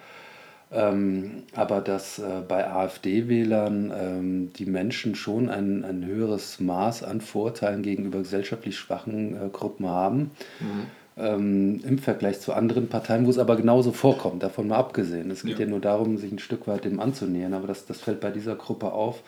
[0.73, 7.21] ähm, aber dass äh, bei AfD-Wählern ähm, die Menschen schon ein, ein höheres Maß an
[7.21, 10.31] Vorteilen gegenüber gesellschaftlich schwachen äh, Gruppen haben.
[10.61, 10.87] Mhm
[11.21, 15.31] ähm, im Vergleich zu anderen Parteien, wo es aber genauso vorkommt, davon mal abgesehen.
[15.31, 15.65] Es geht ja.
[15.65, 18.57] ja, nur darum, sich ein Stück weit dem anzunähern, aber das, das fällt bei dieser
[18.57, 19.23] Gruppe auf.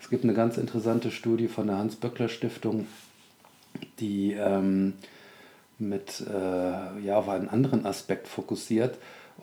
[0.00, 2.86] Es gibt eine ganz interessante Studie von der Hans-Böckler-Stiftung,
[3.98, 4.94] die ähm,
[5.78, 8.98] mit äh, ja, auf einen anderen Aspekt fokussiert.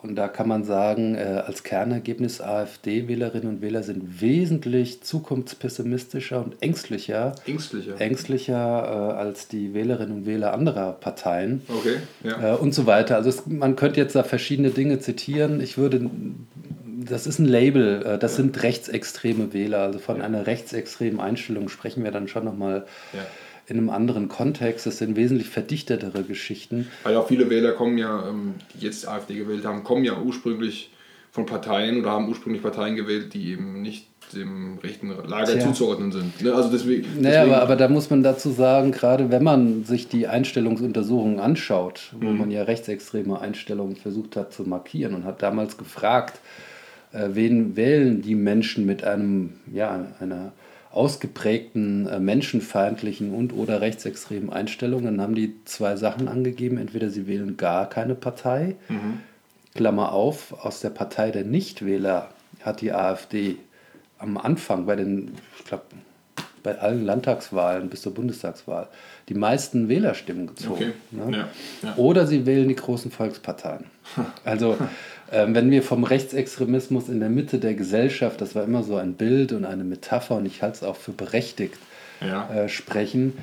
[0.07, 6.61] Und da kann man sagen, äh, als Kernergebnis AfD-Wählerinnen und Wähler sind wesentlich zukunftspessimistischer und
[6.61, 12.53] ängstlicher, ängstlicher, ängstlicher äh, als die Wählerinnen und Wähler anderer Parteien okay, ja.
[12.53, 13.15] äh, und so weiter.
[13.15, 15.59] Also es, man könnte jetzt da verschiedene Dinge zitieren.
[15.59, 16.09] Ich würde,
[17.03, 18.43] das ist ein Label, das ja.
[18.43, 19.79] sind rechtsextreme Wähler.
[19.79, 20.23] Also von ja.
[20.23, 22.85] einer rechtsextremen Einstellung sprechen wir dann schon nochmal.
[23.13, 23.19] Ja
[23.67, 24.85] in einem anderen Kontext.
[24.85, 26.87] Das sind wesentlich verdichtetere Geschichten.
[27.03, 30.91] Weil auch viele Wähler kommen ja, ähm, die jetzt AfD gewählt haben, kommen ja ursprünglich
[31.31, 35.59] von Parteien oder haben ursprünglich Parteien gewählt, die eben nicht dem rechten Lager Tja.
[35.59, 36.41] zuzuordnen sind.
[36.41, 36.53] Ne?
[36.53, 40.07] Also deswegen, deswegen naja, aber, aber da muss man dazu sagen, gerade wenn man sich
[40.07, 42.37] die Einstellungsuntersuchungen anschaut, wo mhm.
[42.37, 46.39] man ja rechtsextreme Einstellungen versucht hat zu markieren und hat damals gefragt,
[47.11, 50.53] äh, wen wählen die Menschen mit einem, ja, einer
[50.95, 56.77] ausgeprägten äh, menschenfeindlichen und oder rechtsextremen Einstellungen, dann haben die zwei Sachen angegeben.
[56.77, 59.19] Entweder sie wählen gar keine Partei, mhm.
[59.75, 62.29] Klammer auf, aus der Partei der Nichtwähler
[62.61, 63.57] hat die AfD
[64.17, 65.83] am Anfang bei den, ich glaube,
[66.63, 68.87] bei allen Landtagswahlen bis zur Bundestagswahl
[69.29, 70.93] die meisten Wählerstimmen gezogen.
[71.11, 71.29] Okay.
[71.29, 71.37] Ne?
[71.37, 71.49] Ja,
[71.89, 71.95] ja.
[71.97, 73.85] Oder sie wählen die großen Volksparteien.
[74.43, 74.77] Also
[75.31, 79.53] wenn wir vom Rechtsextremismus in der Mitte der Gesellschaft, das war immer so ein Bild
[79.53, 81.79] und eine Metapher und ich halte es auch für berechtigt,
[82.21, 82.49] ja.
[82.49, 83.33] äh, sprechen,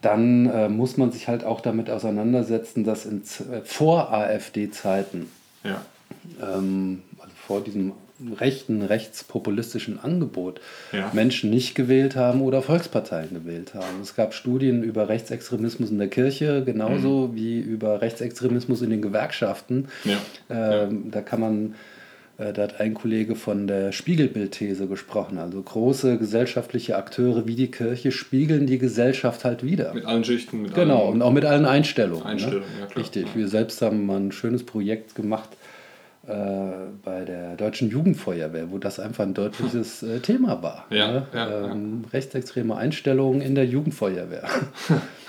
[0.00, 5.28] dann äh, muss man sich halt auch damit auseinandersetzen, dass in, äh, vor AfD-Zeiten,
[5.64, 5.82] ja.
[6.40, 7.92] ähm, also vor diesem
[8.38, 10.60] rechten, rechtspopulistischen Angebot
[10.92, 11.10] ja.
[11.12, 14.00] Menschen nicht gewählt haben oder Volksparteien gewählt haben.
[14.02, 17.36] Es gab Studien über Rechtsextremismus in der Kirche, genauso mhm.
[17.36, 19.88] wie über Rechtsextremismus in den Gewerkschaften.
[20.04, 20.18] Ja.
[20.50, 21.10] Ähm, ja.
[21.12, 21.74] Da kann man,
[22.38, 25.38] äh, da hat ein Kollege von der Spiegelbildthese gesprochen.
[25.38, 29.94] Also große gesellschaftliche Akteure wie die Kirche spiegeln die Gesellschaft halt wieder.
[29.94, 30.62] Mit allen Schichten.
[30.62, 32.24] Mit genau, allen und auch mit allen Einstellungen.
[32.24, 32.30] Ne?
[32.30, 32.80] Einstellungen, ne?
[32.80, 33.04] ja klar.
[33.04, 33.26] Richtig.
[33.36, 35.50] Wir selbst haben mal ein schönes Projekt gemacht
[37.02, 40.84] bei der Deutschen Jugendfeuerwehr, wo das einfach ein deutliches äh, Thema war.
[40.90, 41.26] Ja, ne?
[41.32, 42.10] ja, ähm, ja.
[42.12, 44.44] Rechtsextreme Einstellungen in der Jugendfeuerwehr.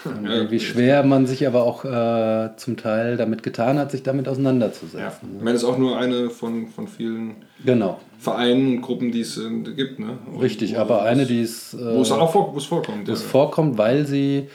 [0.49, 4.99] wie schwer man sich aber auch äh, zum Teil damit getan hat, sich damit auseinanderzusetzen.
[4.99, 5.07] Ja.
[5.07, 5.37] Ne?
[5.37, 7.35] Ich meine, das ist auch nur eine von, von vielen
[7.65, 7.99] genau.
[8.17, 9.99] Vereinen und Gruppen, die es äh, gibt.
[9.99, 10.17] Ne?
[10.39, 11.73] Richtig, aber eine, die es.
[11.73, 13.07] Äh, wo es auch vor, wo es vorkommt.
[13.07, 14.49] Wo es vorkommt, weil sie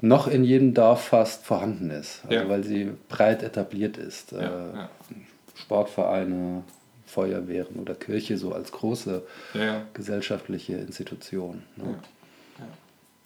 [0.00, 2.22] noch in jedem Dorf fast vorhanden ist.
[2.28, 4.32] Also weil sie breit etabliert ist.
[5.62, 6.64] Sportvereine,
[7.06, 9.22] Feuerwehren oder Kirche so als große
[9.54, 9.82] ja.
[9.94, 11.62] gesellschaftliche Institution.
[11.76, 11.84] Ne?
[12.58, 12.64] Ja.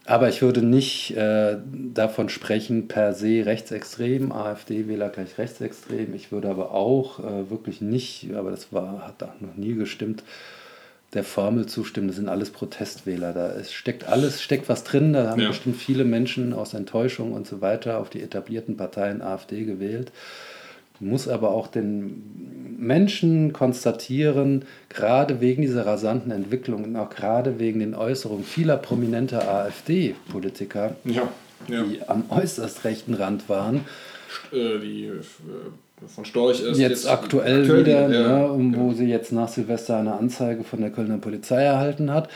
[0.09, 6.15] Aber ich würde nicht äh, davon sprechen, per se rechtsextrem, AfD-Wähler gleich rechtsextrem.
[6.15, 10.23] Ich würde aber auch äh, wirklich nicht, aber das war, hat auch noch nie gestimmt,
[11.13, 12.07] der Formel zustimmen.
[12.07, 13.33] Das sind alles Protestwähler.
[13.33, 15.13] Da ist, steckt alles, steckt was drin.
[15.13, 15.49] Da haben ja.
[15.49, 20.13] bestimmt viele Menschen aus Enttäuschung und so weiter auf die etablierten Parteien AfD gewählt
[21.01, 27.81] muss aber auch den Menschen konstatieren, gerade wegen dieser rasanten Entwicklung und auch gerade wegen
[27.81, 31.29] den Äußerungen vieler prominenter AfD-Politiker, ja,
[31.69, 31.83] ja.
[31.83, 33.85] die am äußerst rechten Rand waren.
[34.53, 38.79] Äh, die äh, von Storch ist jetzt, jetzt aktuell, aktuell, wieder, ja, ne, genau.
[38.79, 42.29] wo sie jetzt nach Silvester eine Anzeige von der Kölner Polizei erhalten hat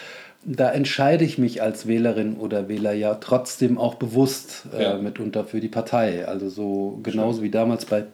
[0.45, 4.97] da entscheide ich mich als Wählerin oder Wähler ja trotzdem auch bewusst äh, ja.
[4.97, 6.27] mitunter für die Partei.
[6.27, 8.05] Also so genauso wie damals bei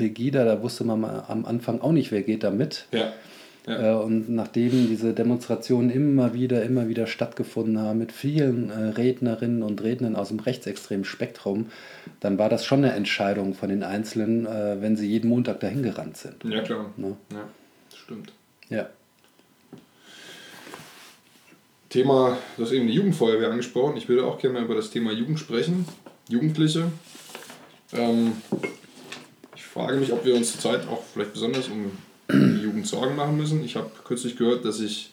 [0.00, 2.86] Pegida, da wusste man am Anfang auch nicht, wer geht da mit.
[2.90, 3.12] Ja.
[3.66, 4.00] Ja.
[4.00, 9.62] Äh, und nachdem diese Demonstrationen immer wieder, immer wieder stattgefunden haben mit vielen äh, Rednerinnen
[9.62, 11.66] und Rednern aus dem rechtsextremen Spektrum,
[12.20, 15.82] dann war das schon eine Entscheidung von den Einzelnen, äh, wenn sie jeden Montag dahin
[15.82, 16.42] gerannt sind.
[16.44, 16.86] Ja, klar.
[16.96, 17.16] Ne?
[17.30, 17.44] Ja,
[17.90, 18.32] das stimmt.
[18.70, 18.88] Ja.
[21.90, 23.98] Thema, du hast eben die Jugendfeuerwehr angesprochen.
[23.98, 25.84] Ich würde auch gerne mal über das Thema Jugend sprechen.
[26.30, 26.90] Jugendliche.
[27.92, 28.32] Ähm,
[29.72, 31.92] frage mich, ob wir uns zurzeit auch vielleicht besonders um
[32.28, 33.64] die Jugend Sorgen machen müssen.
[33.64, 35.12] Ich habe kürzlich gehört, dass ich,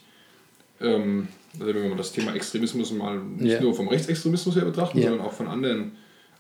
[0.81, 1.27] ähm,
[1.59, 3.61] also wenn wir das Thema Extremismus mal nicht yeah.
[3.61, 5.09] nur vom Rechtsextremismus her betrachten, yeah.
[5.09, 5.93] sondern auch von anderen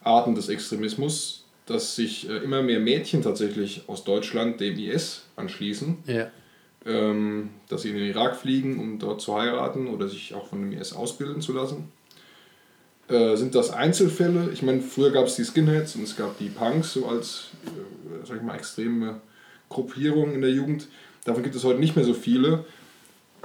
[0.03, 5.97] Arten des Extremismus, dass sich äh, immer mehr Mädchen tatsächlich aus Deutschland dem IS anschließen.
[6.07, 6.31] Yeah.
[6.85, 10.61] ähm, dass sie in den Irak fliegen, um dort zu heiraten oder sich auch von
[10.61, 11.91] dem IS ausbilden zu lassen.
[13.09, 14.49] Äh, sind das Einzelfälle?
[14.51, 18.25] Ich meine, früher gab es die Skinheads und es gab die Punks so als, äh,
[18.25, 19.21] sag ich mal, extreme
[19.69, 20.87] Gruppierung in der Jugend.
[21.23, 22.65] Davon gibt es heute nicht mehr so viele.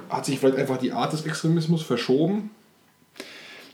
[0.08, 2.50] Hat sich vielleicht einfach die Art des Extremismus verschoben?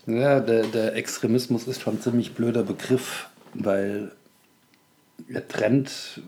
[0.05, 4.11] Ja, der, der Extremismus ist schon ein ziemlich blöder Begriff, weil
[5.27, 6.21] er trennt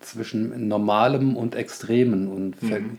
[0.00, 2.28] zwischen Normalem und Extremen.
[2.28, 2.98] Und mhm.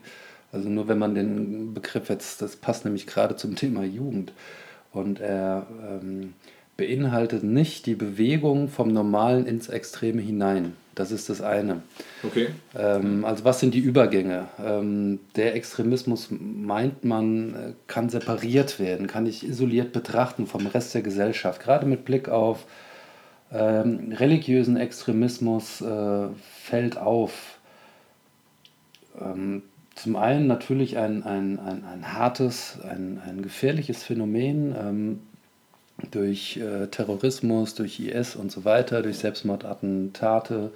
[0.52, 4.32] Also nur wenn man den Begriff jetzt, das passt nämlich gerade zum Thema Jugend.
[4.96, 6.34] Und er ähm,
[6.78, 10.74] beinhaltet nicht die Bewegung vom Normalen ins Extreme hinein.
[10.96, 11.82] Das ist das eine.
[12.24, 12.48] Okay.
[12.78, 14.48] Ähm, also was sind die Übergänge?
[14.66, 20.96] Ähm, der Extremismus meint man, äh, kann separiert werden, kann ich isoliert betrachten vom Rest
[20.96, 22.66] der Gesellschaft, gerade mit Blick auf
[23.52, 26.28] ähm, religiösen Extremismus äh,
[26.64, 27.60] fällt auf.
[29.96, 35.20] Zum einen natürlich ein, ein, ein, ein hartes, ein, ein gefährliches Phänomen ähm,
[36.12, 40.72] durch äh, Terrorismus, durch IS und so weiter, durch Selbstmordattentate,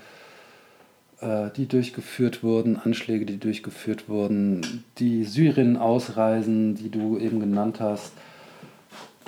[1.19, 7.81] äh, die durchgeführt wurden, Anschläge, die durchgeführt wurden, die Syrien ausreisen, die du eben genannt
[7.81, 8.13] hast.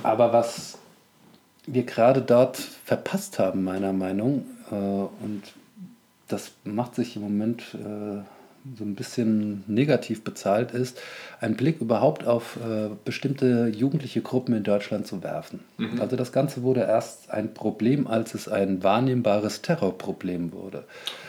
[0.04, 0.78] Aber was
[1.66, 5.44] wir gerade dort verpasst haben, meiner Meinung, äh, und
[6.30, 8.22] das macht sich im Moment äh,
[8.78, 11.00] so ein bisschen negativ bezahlt ist,
[11.40, 15.62] einen Blick überhaupt auf äh, bestimmte jugendliche Gruppen in Deutschland zu werfen.
[15.78, 16.00] Mhm.
[16.00, 20.84] Also das Ganze wurde erst ein Problem, als es ein wahrnehmbares Terrorproblem wurde.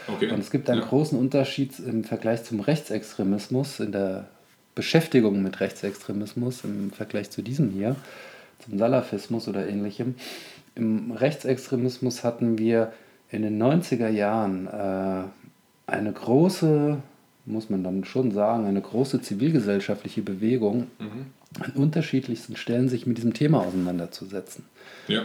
[0.08, 0.30] Okay.
[0.30, 0.86] Und es gibt einen ja.
[0.86, 4.26] großen Unterschied im Vergleich zum Rechtsextremismus, in der
[4.74, 7.96] Beschäftigung mit Rechtsextremismus im Vergleich zu diesem hier,
[8.58, 10.14] zum Salafismus oder ähnlichem.
[10.74, 12.92] Im Rechtsextremismus hatten wir
[13.30, 16.98] in den 90er Jahren äh, eine große
[17.44, 21.26] muss man dann schon sagen, eine große zivilgesellschaftliche Bewegung mhm.
[21.60, 24.64] an unterschiedlichsten Stellen sich mit diesem Thema auseinanderzusetzen.
[25.08, 25.22] Ja.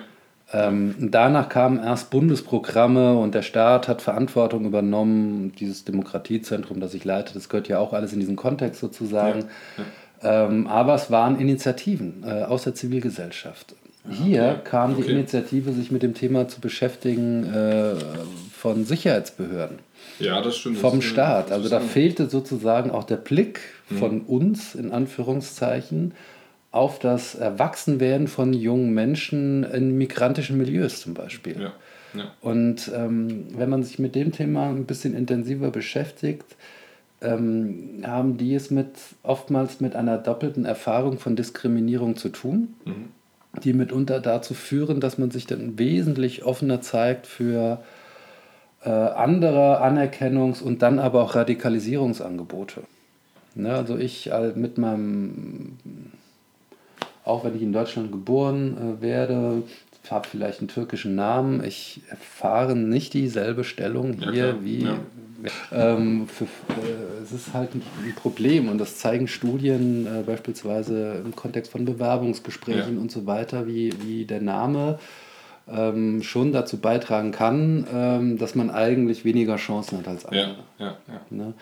[0.53, 5.51] Ähm, danach kamen erst Bundesprogramme und der Staat hat Verantwortung übernommen.
[5.59, 9.41] Dieses Demokratiezentrum, das ich leite, das gehört ja auch alles in diesen Kontext sozusagen.
[9.41, 9.83] Ja.
[10.23, 10.45] Ja.
[10.45, 13.75] Ähm, aber es waren Initiativen äh, aus der Zivilgesellschaft.
[14.09, 14.69] Hier okay.
[14.69, 15.11] kam die okay.
[15.11, 17.95] Initiative, sich mit dem Thema zu beschäftigen äh,
[18.53, 19.79] von Sicherheitsbehörden.
[20.19, 20.77] Ja, das stimmt.
[20.77, 21.51] Vom Staat.
[21.51, 23.97] Also da fehlte sozusagen auch der Blick mhm.
[23.97, 26.13] von uns, in Anführungszeichen,
[26.71, 31.59] auf das Erwachsenwerden von jungen Menschen in migrantischen Milieus zum Beispiel.
[31.61, 31.73] Ja.
[32.13, 32.31] Ja.
[32.41, 36.55] Und ähm, wenn man sich mit dem Thema ein bisschen intensiver beschäftigt,
[37.21, 38.89] ähm, haben die es mit
[39.23, 43.09] oftmals mit einer doppelten Erfahrung von Diskriminierung zu tun, mhm.
[43.63, 47.83] die mitunter dazu führen, dass man sich dann wesentlich offener zeigt für
[48.87, 52.83] äh, andere Anerkennungs- und dann aber auch Radikalisierungsangebote.
[53.55, 55.77] Ne, also ich äh, mit meinem,
[57.25, 59.63] auch wenn ich in Deutschland geboren äh, werde,
[60.09, 64.83] habe vielleicht einen türkischen Namen, ich erfahre nicht dieselbe Stellung hier ja, wie.
[64.83, 64.99] Ja.
[65.71, 71.21] Ähm, für, äh, es ist halt ein, ein, Problem und das zeigen Studien äh, beispielsweise
[71.25, 73.01] im Kontext von Bewerbungsgesprächen ja.
[73.01, 74.97] und so weiter, wie, wie der Name
[75.69, 80.55] ähm, schon dazu beitragen kann, ähm, dass man eigentlich weniger Chancen hat als andere.
[80.79, 81.21] Ja, ja, ja.
[81.29, 81.53] Ne?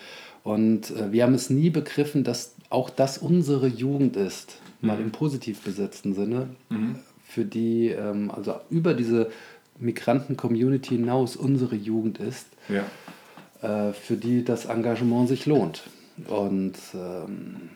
[0.43, 4.87] Und äh, wir haben es nie begriffen, dass auch das unsere Jugend ist, mhm.
[4.87, 6.99] mal im positiv besetzten Sinne, mhm.
[7.23, 9.31] für die, ähm, also über diese
[9.79, 12.47] Migranten-Community hinaus unsere Jugend ist,
[13.61, 15.83] äh, für die das Engagement sich lohnt.
[16.27, 17.69] Und ähm,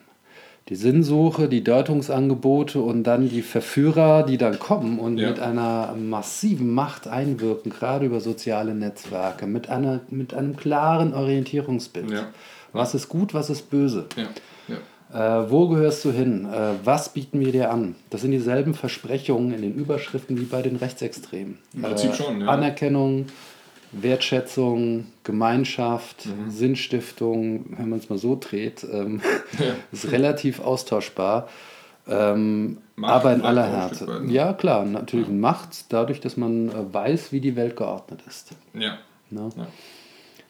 [0.70, 5.30] die Sinnsuche, die Deutungsangebote und dann die Verführer, die dann kommen und ja.
[5.30, 12.12] mit einer massiven Macht einwirken, gerade über soziale Netzwerke, mit, einer, mit einem klaren Orientierungsbild.
[12.12, 12.28] Ja.
[12.72, 14.06] Was ist gut, was ist böse?
[14.16, 14.28] Ja.
[15.12, 16.46] Äh, wo gehörst du hin?
[16.46, 17.96] Äh, was bieten wir dir an?
[18.10, 21.58] Das sind dieselben Versprechungen in den Überschriften wie bei den Rechtsextremen.
[21.74, 22.46] Im Prinzip äh, schon, ja.
[22.46, 23.26] Anerkennung,
[23.92, 26.50] Wertschätzung, Gemeinschaft, mhm.
[26.50, 29.20] Sinnstiftung, wenn man es mal so dreht, ähm,
[29.58, 29.74] ja.
[29.92, 31.48] ist relativ austauschbar.
[32.06, 34.04] Ähm, aber in aller Härte.
[34.04, 34.32] Ne?
[34.32, 35.34] Ja, klar, natürlich ja.
[35.34, 38.50] Macht, dadurch, dass man äh, weiß, wie die Welt geordnet ist.
[38.74, 38.98] Ja.
[39.30, 39.50] Ne?
[39.56, 39.66] ja.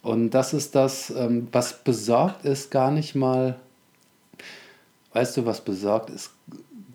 [0.03, 3.57] Und das ist das, ähm, was besorgt ist, gar nicht mal.
[5.13, 6.31] Weißt du, was besorgt ist?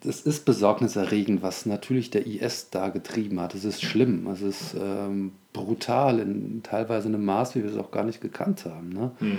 [0.05, 3.55] Es ist besorgniserregend, was natürlich der IS da getrieben hat.
[3.55, 4.27] Es ist schlimm.
[4.27, 8.65] Es ist ähm, brutal, in teilweise einem Maß, wie wir es auch gar nicht gekannt
[8.65, 8.89] haben.
[8.89, 9.11] Ne?
[9.19, 9.37] Mhm.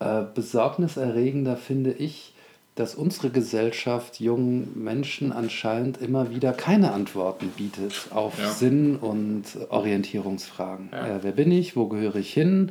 [0.00, 2.34] Äh, besorgniserregender finde ich,
[2.78, 8.50] dass unsere Gesellschaft jungen Menschen anscheinend immer wieder keine Antworten bietet auf ja.
[8.50, 10.90] Sinn- und Orientierungsfragen.
[10.92, 11.16] Ja.
[11.16, 11.74] Äh, wer bin ich?
[11.74, 12.70] Wo gehöre ich hin?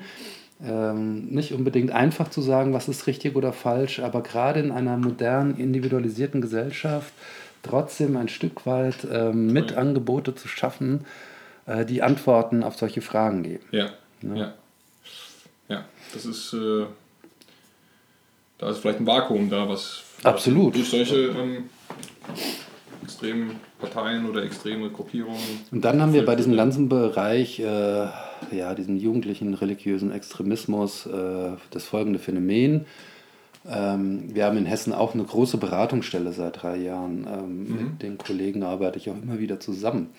[0.63, 4.97] Ähm, nicht unbedingt einfach zu sagen, was ist richtig oder falsch, aber gerade in einer
[4.97, 7.13] modernen, individualisierten Gesellschaft
[7.61, 11.05] trotzdem ein Stück weit ähm, mit Angebote zu schaffen,
[11.67, 13.65] äh, die Antworten auf solche Fragen geben.
[13.71, 13.89] Ja,
[14.21, 14.35] ja.
[14.35, 14.53] Ja,
[15.69, 15.85] ja.
[16.13, 16.85] das ist, äh,
[18.57, 20.75] da ist vielleicht ein Vakuum da, was, Absolut.
[20.75, 21.69] durch solche ähm,
[23.07, 25.39] extremen Parteien oder extreme Gruppierungen.
[25.71, 28.07] Und dann haben wir bei diesem ganzen Bereich, äh,
[28.51, 32.85] ja, diesem jugendlichen religiösen Extremismus, äh, das folgende Phänomen.
[33.69, 37.25] Ähm, wir haben in Hessen auch eine große Beratungsstelle seit drei Jahren.
[37.27, 37.75] Ähm, mhm.
[37.75, 40.09] Mit den Kollegen arbeite ich auch immer wieder zusammen.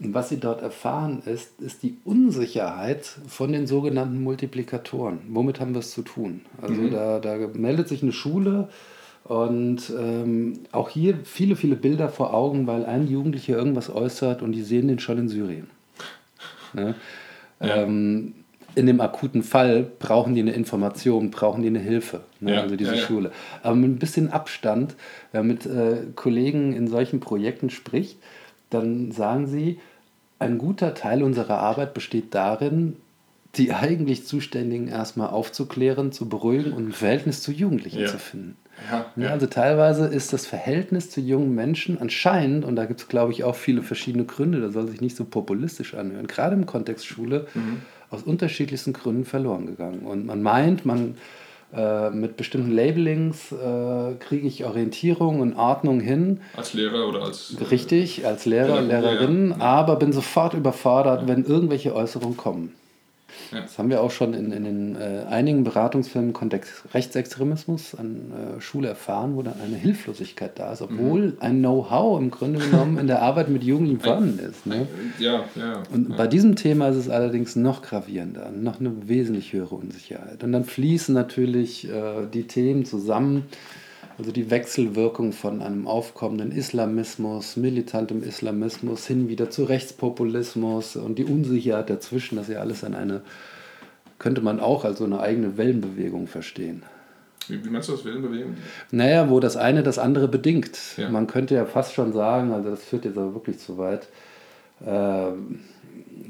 [0.00, 5.18] Und was sie dort erfahren ist, ist die Unsicherheit von den sogenannten Multiplikatoren.
[5.28, 6.40] Womit haben wir es zu tun?
[6.62, 6.90] Also mhm.
[6.90, 8.68] da, da meldet sich eine Schule
[9.24, 14.52] und ähm, auch hier viele, viele Bilder vor Augen, weil ein Jugendlicher irgendwas äußert und
[14.52, 15.68] die sehen den schon in Syrien.
[16.72, 16.94] Ne?
[17.60, 17.82] Ja.
[17.82, 18.34] Ähm,
[18.74, 22.54] in dem akuten Fall brauchen die eine Information, brauchen die eine Hilfe, ne?
[22.54, 23.32] ja, also diese ja, Schule.
[23.62, 24.94] Aber mit ein bisschen Abstand,
[25.32, 28.18] wenn man mit äh, Kollegen in solchen Projekten spricht,
[28.70, 29.80] dann sagen sie,
[30.38, 32.96] ein guter Teil unserer Arbeit besteht darin,
[33.56, 38.56] die eigentlich Zuständigen erstmal aufzuklären, zu beruhigen und ein Verhältnis zu Jugendlichen zu finden.
[38.90, 39.30] Ja, ja.
[39.30, 43.44] Also teilweise ist das Verhältnis zu jungen Menschen anscheinend, und da gibt es, glaube ich,
[43.44, 47.46] auch viele verschiedene Gründe, da soll sich nicht so populistisch anhören, gerade im Kontext Schule,
[47.54, 47.82] mhm.
[48.08, 50.00] aus unterschiedlichsten Gründen verloren gegangen.
[50.00, 51.16] Und man meint, man
[51.74, 56.40] äh, mit bestimmten Labelings äh, kriege ich Orientierung und Ordnung hin.
[56.56, 57.56] Als Lehrer oder als.
[57.70, 59.56] Richtig, als Lehrer, Lehrerin, ja.
[59.58, 62.74] aber bin sofort überfordert, wenn irgendwelche Äußerungen kommen.
[63.52, 63.60] Ja.
[63.62, 68.60] Das haben wir auch schon in, in den äh, einigen Beratungsfilmen Kontext Rechtsextremismus an äh,
[68.60, 71.36] Schule erfahren, wo dann eine Hilflosigkeit da ist, obwohl mhm.
[71.40, 74.66] ein Know-how im Grunde genommen in der Arbeit mit Jugendlichen vorhanden ist.
[74.66, 74.86] Ne?
[75.18, 75.82] Ja, ja.
[75.92, 76.16] Und ja.
[76.16, 80.42] bei diesem Thema ist es allerdings noch gravierender, noch eine wesentlich höhere Unsicherheit.
[80.44, 83.44] Und dann fließen natürlich äh, die Themen zusammen
[84.20, 91.24] also die Wechselwirkung von einem aufkommenden Islamismus, militantem Islamismus hin wieder zu Rechtspopulismus und die
[91.24, 93.22] Unsicherheit dazwischen, das ist ja alles an eine,
[94.18, 96.82] könnte man auch als so eine eigene Wellenbewegung verstehen.
[97.48, 98.56] Wie, wie meinst du das, Wellenbewegung?
[98.90, 100.78] Naja, wo das eine das andere bedingt.
[100.98, 101.08] Ja.
[101.08, 104.06] Man könnte ja fast schon sagen, also das führt jetzt aber wirklich zu weit,
[104.84, 105.30] äh,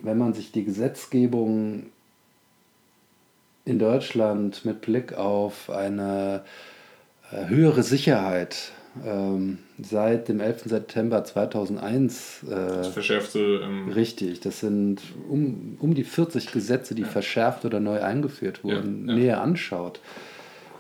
[0.02, 1.86] wenn man sich die Gesetzgebung
[3.64, 6.44] in Deutschland mit Blick auf eine
[7.30, 8.72] höhere Sicherheit
[9.06, 10.64] ähm, seit dem 11.
[10.64, 12.44] September 2001.
[12.44, 13.60] Äh, das verschärfte.
[13.62, 17.08] Ähm, richtig, das sind um, um die 40 Gesetze, die ja.
[17.08, 19.18] verschärft oder neu eingeführt wurden, ja, ja.
[19.18, 20.00] näher anschaut.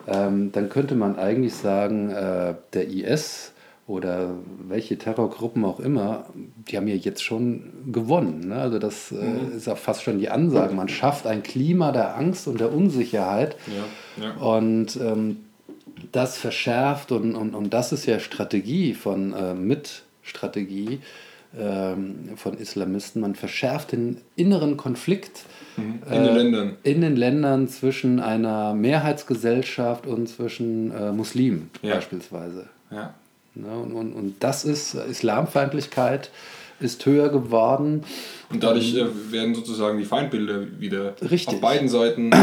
[0.08, 3.52] Ähm, dann könnte man eigentlich sagen, äh, der IS
[3.86, 4.34] oder
[4.68, 6.26] welche Terrorgruppen auch immer,
[6.68, 8.48] die haben ja jetzt schon gewonnen.
[8.48, 8.56] Ne?
[8.56, 9.56] Also das äh, mhm.
[9.56, 10.74] ist auch fast schon die Ansage.
[10.74, 13.56] Man schafft ein Klima der Angst und der Unsicherheit.
[14.40, 15.38] Und ähm,
[16.12, 21.00] das verschärft und, und, und das ist ja Strategie von äh, Mitstrategie
[21.58, 23.22] ähm, von Islamisten.
[23.22, 25.44] Man verschärft den inneren Konflikt
[25.76, 26.02] mhm.
[26.06, 26.76] in, äh, den Ländern.
[26.82, 31.94] in den Ländern zwischen einer Mehrheitsgesellschaft und zwischen äh, Muslimen ja.
[31.94, 32.66] beispielsweise.
[32.90, 33.14] Ja.
[33.54, 36.30] ja und, und, und das ist Islamfeindlichkeit
[36.80, 38.04] ist höher geworden.
[38.50, 41.54] Und dadurch äh, werden sozusagen die Feindbilder wieder Richtig.
[41.54, 42.36] auf beiden Seiten äh,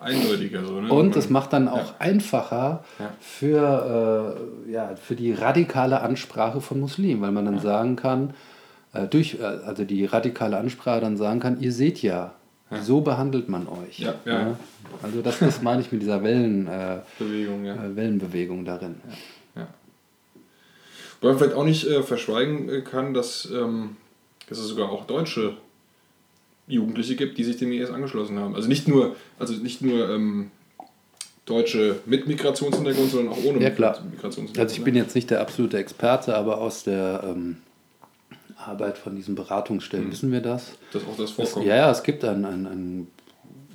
[0.00, 0.64] eindeutiger.
[0.64, 0.92] So, ne?
[0.92, 1.94] Und es macht dann auch ja.
[1.98, 3.10] einfacher ja.
[3.20, 4.36] Für,
[4.66, 7.60] äh, ja, für die radikale Ansprache von Muslimen, weil man dann ja.
[7.60, 8.34] sagen kann,
[8.92, 12.34] äh, durch, äh, also die radikale Ansprache dann sagen kann, ihr seht ja,
[12.82, 13.98] so behandelt man euch.
[13.98, 14.14] Ja.
[15.02, 18.94] Also das, das meine ich mit dieser Wellen, äh, Bewegung, äh, Wellenbewegung darin.
[21.20, 23.96] Weil man vielleicht auch nicht äh, verschweigen kann, dass, ähm,
[24.48, 25.56] dass es sogar auch deutsche
[26.70, 28.54] Jugendliche gibt, die sich dem IS angeschlossen haben.
[28.54, 30.50] Also nicht nur, also nicht nur ähm,
[31.44, 34.00] Deutsche mit Migrationshintergrund, sondern auch ohne ja, klar.
[34.10, 34.58] Migrationshintergrund.
[34.58, 37.56] Also ich bin jetzt nicht der absolute Experte, aber aus der ähm,
[38.56, 40.12] Arbeit von diesen Beratungsstellen mhm.
[40.12, 40.72] wissen wir das.
[40.92, 41.64] Dass auch das vorkommt.
[41.64, 43.06] Es, ja, ja, es gibt ein, ein, ein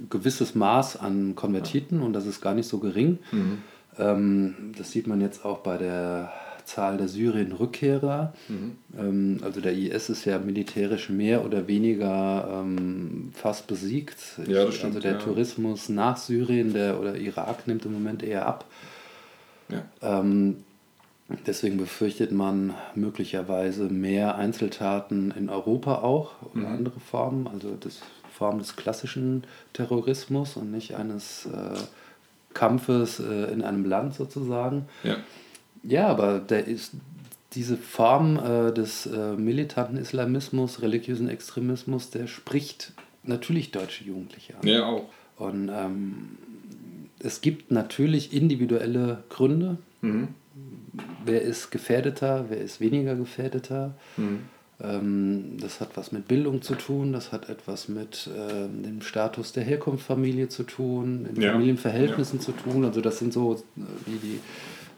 [0.09, 2.05] gewisses Maß an Konvertiten ja.
[2.05, 3.19] und das ist gar nicht so gering.
[3.31, 3.57] Mhm.
[3.97, 6.31] Ähm, das sieht man jetzt auch bei der
[6.65, 8.33] Zahl der Syrien-Rückkehrer.
[8.47, 8.77] Mhm.
[8.97, 14.17] Ähm, also der IS ist ja militärisch mehr oder weniger ähm, fast besiegt.
[14.47, 15.19] Ja, das stimmt, also der ja.
[15.19, 18.65] Tourismus nach Syrien der, oder Irak nimmt im Moment eher ab.
[19.69, 19.83] Ja.
[20.01, 20.57] Ähm,
[21.47, 26.75] deswegen befürchtet man möglicherweise mehr Einzeltaten in Europa auch oder mhm.
[26.75, 28.01] andere Formen, also das
[28.31, 29.43] Form des klassischen
[29.73, 31.79] Terrorismus und nicht eines äh,
[32.53, 34.87] Kampfes äh, in einem Land sozusagen.
[35.03, 35.17] Ja.
[35.87, 36.93] Ja, aber der ist
[37.53, 44.67] diese Form äh, des äh, militanten Islamismus, religiösen Extremismus, der spricht natürlich deutsche Jugendliche an.
[44.67, 45.05] Ja, auch.
[45.37, 46.37] Und ähm,
[47.19, 49.77] es gibt natürlich individuelle Gründe.
[50.01, 50.29] Mhm.
[51.25, 53.95] Wer ist gefährdeter, wer ist weniger gefährdeter.
[54.17, 54.39] Mhm.
[54.81, 59.53] Ähm, das hat was mit Bildung zu tun, das hat etwas mit ähm, dem Status
[59.53, 61.53] der Herkunftsfamilie zu tun, den Ja.
[61.53, 62.83] Familienverhältnissen zu tun.
[62.83, 64.39] Also das sind so äh, die, die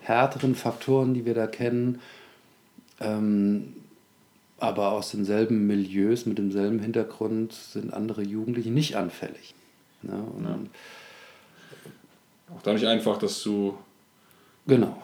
[0.08, 2.00] härteren Faktoren, die wir da kennen.
[3.00, 3.74] Ähm,
[4.60, 9.54] aber aus denselben Milieus, mit demselben Hintergrund sind andere Jugendliche nicht anfällig.
[10.02, 10.14] Ne?
[10.44, 10.60] Ja.
[12.56, 13.78] Auch da nicht einfach, dass du
[14.68, 14.98] Genau.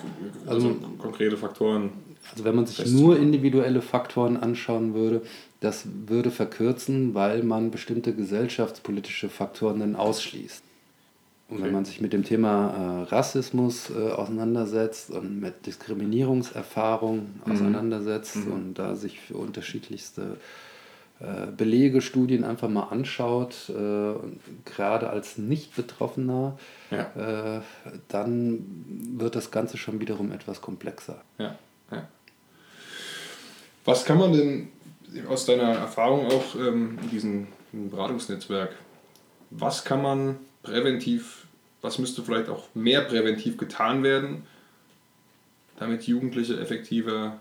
[0.45, 1.91] also, Also- konkrete Faktoren.
[2.31, 5.21] Also wenn man sich nur individuelle Faktoren anschauen würde,
[5.59, 10.63] das würde verkürzen, weil man bestimmte gesellschaftspolitische Faktoren dann ausschließt.
[11.53, 11.67] Und Okay.
[11.67, 18.51] wenn man sich mit dem Thema äh, Rassismus äh, auseinandersetzt und mit Diskriminierungserfahrung auseinandersetzt Mhm.
[18.51, 20.37] und da sich für unterschiedlichste
[21.19, 24.13] äh, Belege, Studien einfach mal anschaut, äh,
[24.65, 26.57] gerade als Nicht-Betroffener,
[26.89, 27.57] Ja.
[27.57, 27.61] äh,
[28.07, 28.65] dann
[29.19, 31.21] wird das Ganze schon wiederum etwas komplexer.
[31.37, 31.55] Ja,
[31.91, 32.07] ja.
[33.85, 34.69] Was kann man denn
[35.29, 38.71] aus deiner Erfahrung auch ähm, in diesem Beratungsnetzwerk,
[39.51, 41.42] was kann man präventiv,
[41.83, 44.43] was müsste vielleicht auch mehr präventiv getan werden,
[45.77, 47.37] damit Jugendliche effektiver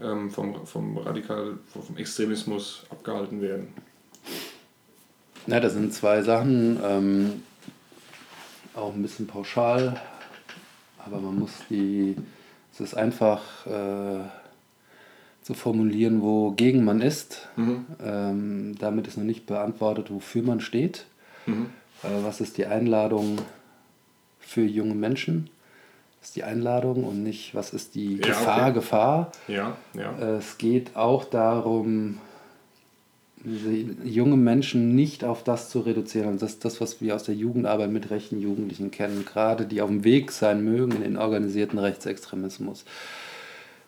[0.00, 3.68] ähm, vom, vom Radikal, vom Extremismus abgehalten werden?
[5.46, 7.42] Ja, das sind zwei Sachen, ähm,
[8.74, 10.00] auch ein bisschen pauschal,
[10.98, 12.16] aber man muss die,
[12.72, 14.20] es ist einfach äh,
[15.42, 17.48] zu formulieren, wogegen man ist.
[17.56, 17.84] Mhm.
[18.02, 21.04] Ähm, damit ist noch nicht beantwortet, wofür man steht.
[21.44, 21.66] Mhm.
[22.02, 23.38] Äh, was ist die Einladung
[24.40, 25.50] für junge Menschen?
[26.20, 28.72] Das ist die Einladung und nicht, was ist die Ja, Gefahr, okay.
[28.74, 29.32] Gefahr.
[29.48, 30.12] Ja, ja.
[30.20, 32.18] Äh, Es geht auch darum,
[33.44, 36.28] junge Menschen nicht auf das zu reduzieren.
[36.28, 39.82] Und das ist das, was wir aus der Jugendarbeit mit rechten Jugendlichen kennen, gerade die
[39.82, 42.84] auf dem Weg sein mögen in den organisierten Rechtsextremismus.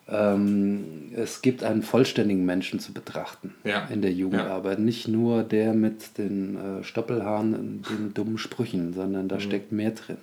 [0.06, 0.84] Ähm,
[1.16, 3.86] es gibt einen vollständigen Menschen zu betrachten Ja.
[3.92, 4.78] in der Jugendarbeit.
[4.78, 9.92] Nicht nur der mit den äh, Stoppelhaaren und den dummen Sprüchen, sondern da steckt mehr
[9.92, 10.18] drin.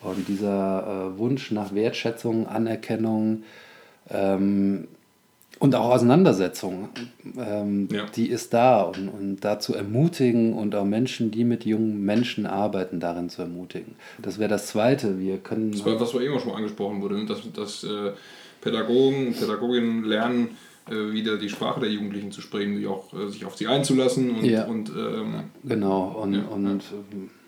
[0.00, 3.42] Und dieser äh, Wunsch nach Wertschätzung, Anerkennung
[4.10, 4.88] ähm,
[5.60, 6.88] und auch Auseinandersetzung,
[7.38, 8.06] ähm, Ja.
[8.16, 8.82] die ist da.
[8.82, 13.96] Und, und dazu ermutigen und auch Menschen, die mit jungen Menschen arbeiten, darin zu ermutigen.
[14.20, 15.18] Das wäre das Zweite.
[15.20, 15.72] Wir können.
[15.72, 17.26] Das war, was war eben schon mal angesprochen wurde, ne?
[17.26, 18.12] dass, dass äh,
[18.64, 20.56] Pädagogen und Pädagoginnen lernen,
[20.90, 24.34] äh, wieder die Sprache der Jugendlichen zu sprechen, die auch äh, sich auf sie einzulassen
[24.36, 24.64] und, Ja.
[24.64, 26.82] und ähm, Genau, und, Ja, und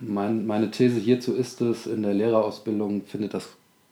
[0.01, 3.49] mein, meine These hierzu ist es, in der Lehrerausbildung findet das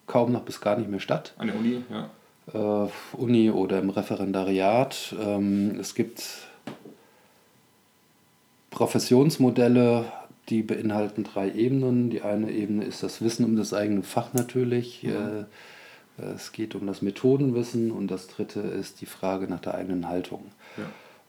[0.06, 1.34] kaum noch bis gar nicht mehr statt.
[1.38, 2.10] an der Uni, ja.
[2.86, 5.14] Äh, Uni oder im Referendariat.
[5.18, 6.22] Ähm, es gibt
[8.70, 10.04] Professionsmodelle,
[10.48, 12.10] die beinhalten drei Ebenen.
[12.10, 15.04] Die eine Ebene ist das Wissen um das eigene Fach natürlich.
[15.04, 15.44] Äh,
[16.18, 20.44] es geht um das Methodenwissen und das dritte ist die Frage nach der eigenen Haltung.
[20.76, 20.84] ja.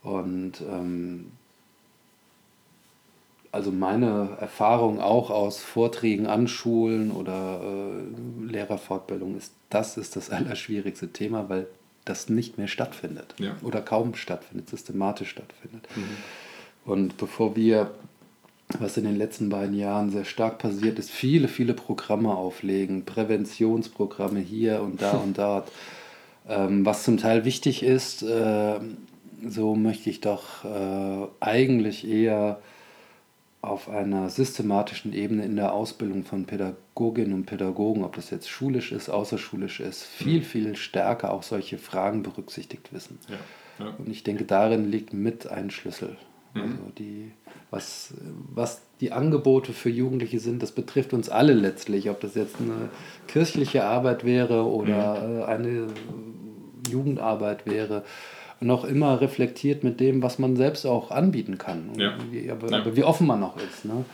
[0.10, 1.32] Und ähm,
[3.52, 10.30] also meine Erfahrung auch aus Vorträgen an Schulen oder äh, Lehrerfortbildung ist, das ist das
[10.32, 11.68] allerschwierigste Thema, weil
[12.04, 13.56] das nicht mehr stattfindet Ja.
[13.64, 15.88] oder kaum stattfindet, systematisch stattfindet.
[16.86, 17.92] Und bevor wir,
[18.80, 24.40] was in den letzten beiden Jahren sehr stark passiert ist, viele, viele Programme auflegen, Präventionsprogramme
[24.40, 25.72] hier und da und dort,
[26.50, 28.80] ähm, was zum Teil wichtig ist, äh,
[29.48, 32.60] so möchte ich doch äh, eigentlich eher
[33.62, 38.92] auf einer systematischen Ebene in der Ausbildung von Pädagoginnen und Pädagogen, ob das jetzt schulisch
[38.92, 43.18] ist, außerschulisch ist, viel, viel stärker auch solche Fragen berücksichtigt wissen.
[43.28, 43.38] Ja.
[43.80, 43.94] Ja.
[43.98, 46.18] Und ich denke, darin liegt mit ein Schlüssel.
[46.56, 46.62] Mhm.
[46.62, 47.32] Also die,
[47.70, 48.14] was,
[48.54, 52.10] was die Angebote für Jugendliche sind, das betrifft uns alle letztlich.
[52.10, 52.90] Ob das jetzt eine
[53.28, 55.40] kirchliche Arbeit wäre oder Mhm.
[55.40, 55.88] äh, eine
[56.90, 58.04] Jugendarbeit wäre.
[58.62, 61.90] Noch immer reflektiert mit dem, was man selbst auch anbieten kann.
[61.98, 62.14] Ja.
[62.32, 62.80] Wie, aber, Ja.
[62.80, 63.84] aber wie offen man noch ist.
[63.86, 64.06] Ne?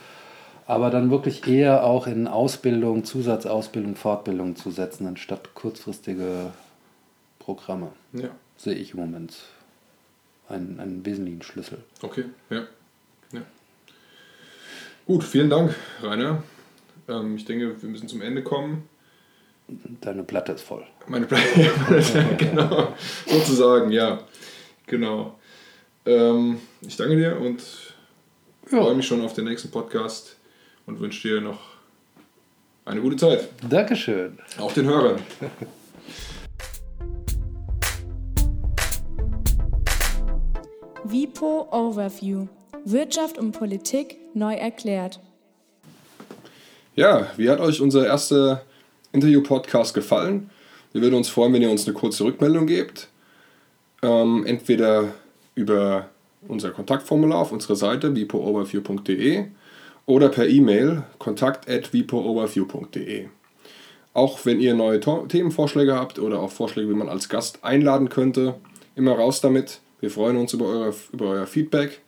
[0.66, 6.52] Aber dann wirklich eher auch in Ausbildung, Zusatzausbildung, Fortbildung zu setzen, anstatt kurzfristige
[7.38, 8.28] Programme ja.
[8.56, 9.34] sehe ich im Moment
[10.52, 11.78] einen, einen wesentlichen Schlüssel.
[12.00, 12.66] Okay, ja.
[13.32, 13.42] ja.
[15.06, 16.42] Gut, vielen Dank, Rainer.
[17.08, 18.88] Ähm, ich denke, wir müssen zum Ende kommen.
[20.00, 20.84] Deine Platte ist voll.
[21.06, 21.42] Meine Plan
[22.38, 22.94] genau,
[23.26, 24.20] sozusagen, ja.
[24.86, 25.38] Genau.
[26.04, 27.62] Ähm, ich danke dir und
[28.66, 30.36] freue mich schon auf den nächsten Podcast
[30.86, 31.60] und wünsche dir noch
[32.84, 33.48] eine gute Zeit.
[33.68, 34.38] Dankeschön.
[34.58, 35.20] Auch den Hörern.
[41.12, 42.48] WIPO Overview,
[42.86, 45.20] Wirtschaft und Politik neu erklärt.
[46.96, 48.62] Ja, wie hat euch unser erster
[49.12, 50.48] Interview-Podcast gefallen?
[50.92, 53.08] Wir würden uns freuen, wenn ihr uns eine kurze Rückmeldung gebt.
[54.02, 55.08] Ähm, entweder
[55.54, 56.08] über
[56.48, 59.44] unser Kontaktformular auf unserer Seite vipooverview.de
[60.06, 63.28] oder per E-Mail kontakt@vipooverview.de.
[64.14, 68.54] Auch wenn ihr neue Themenvorschläge habt oder auch Vorschläge, wie man als Gast einladen könnte,
[68.96, 69.82] immer raus damit.
[70.02, 72.00] Wir freuen uns über euer, über euer Feedback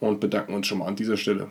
[0.00, 1.48] und bedanken uns schon mal an dieser Stelle.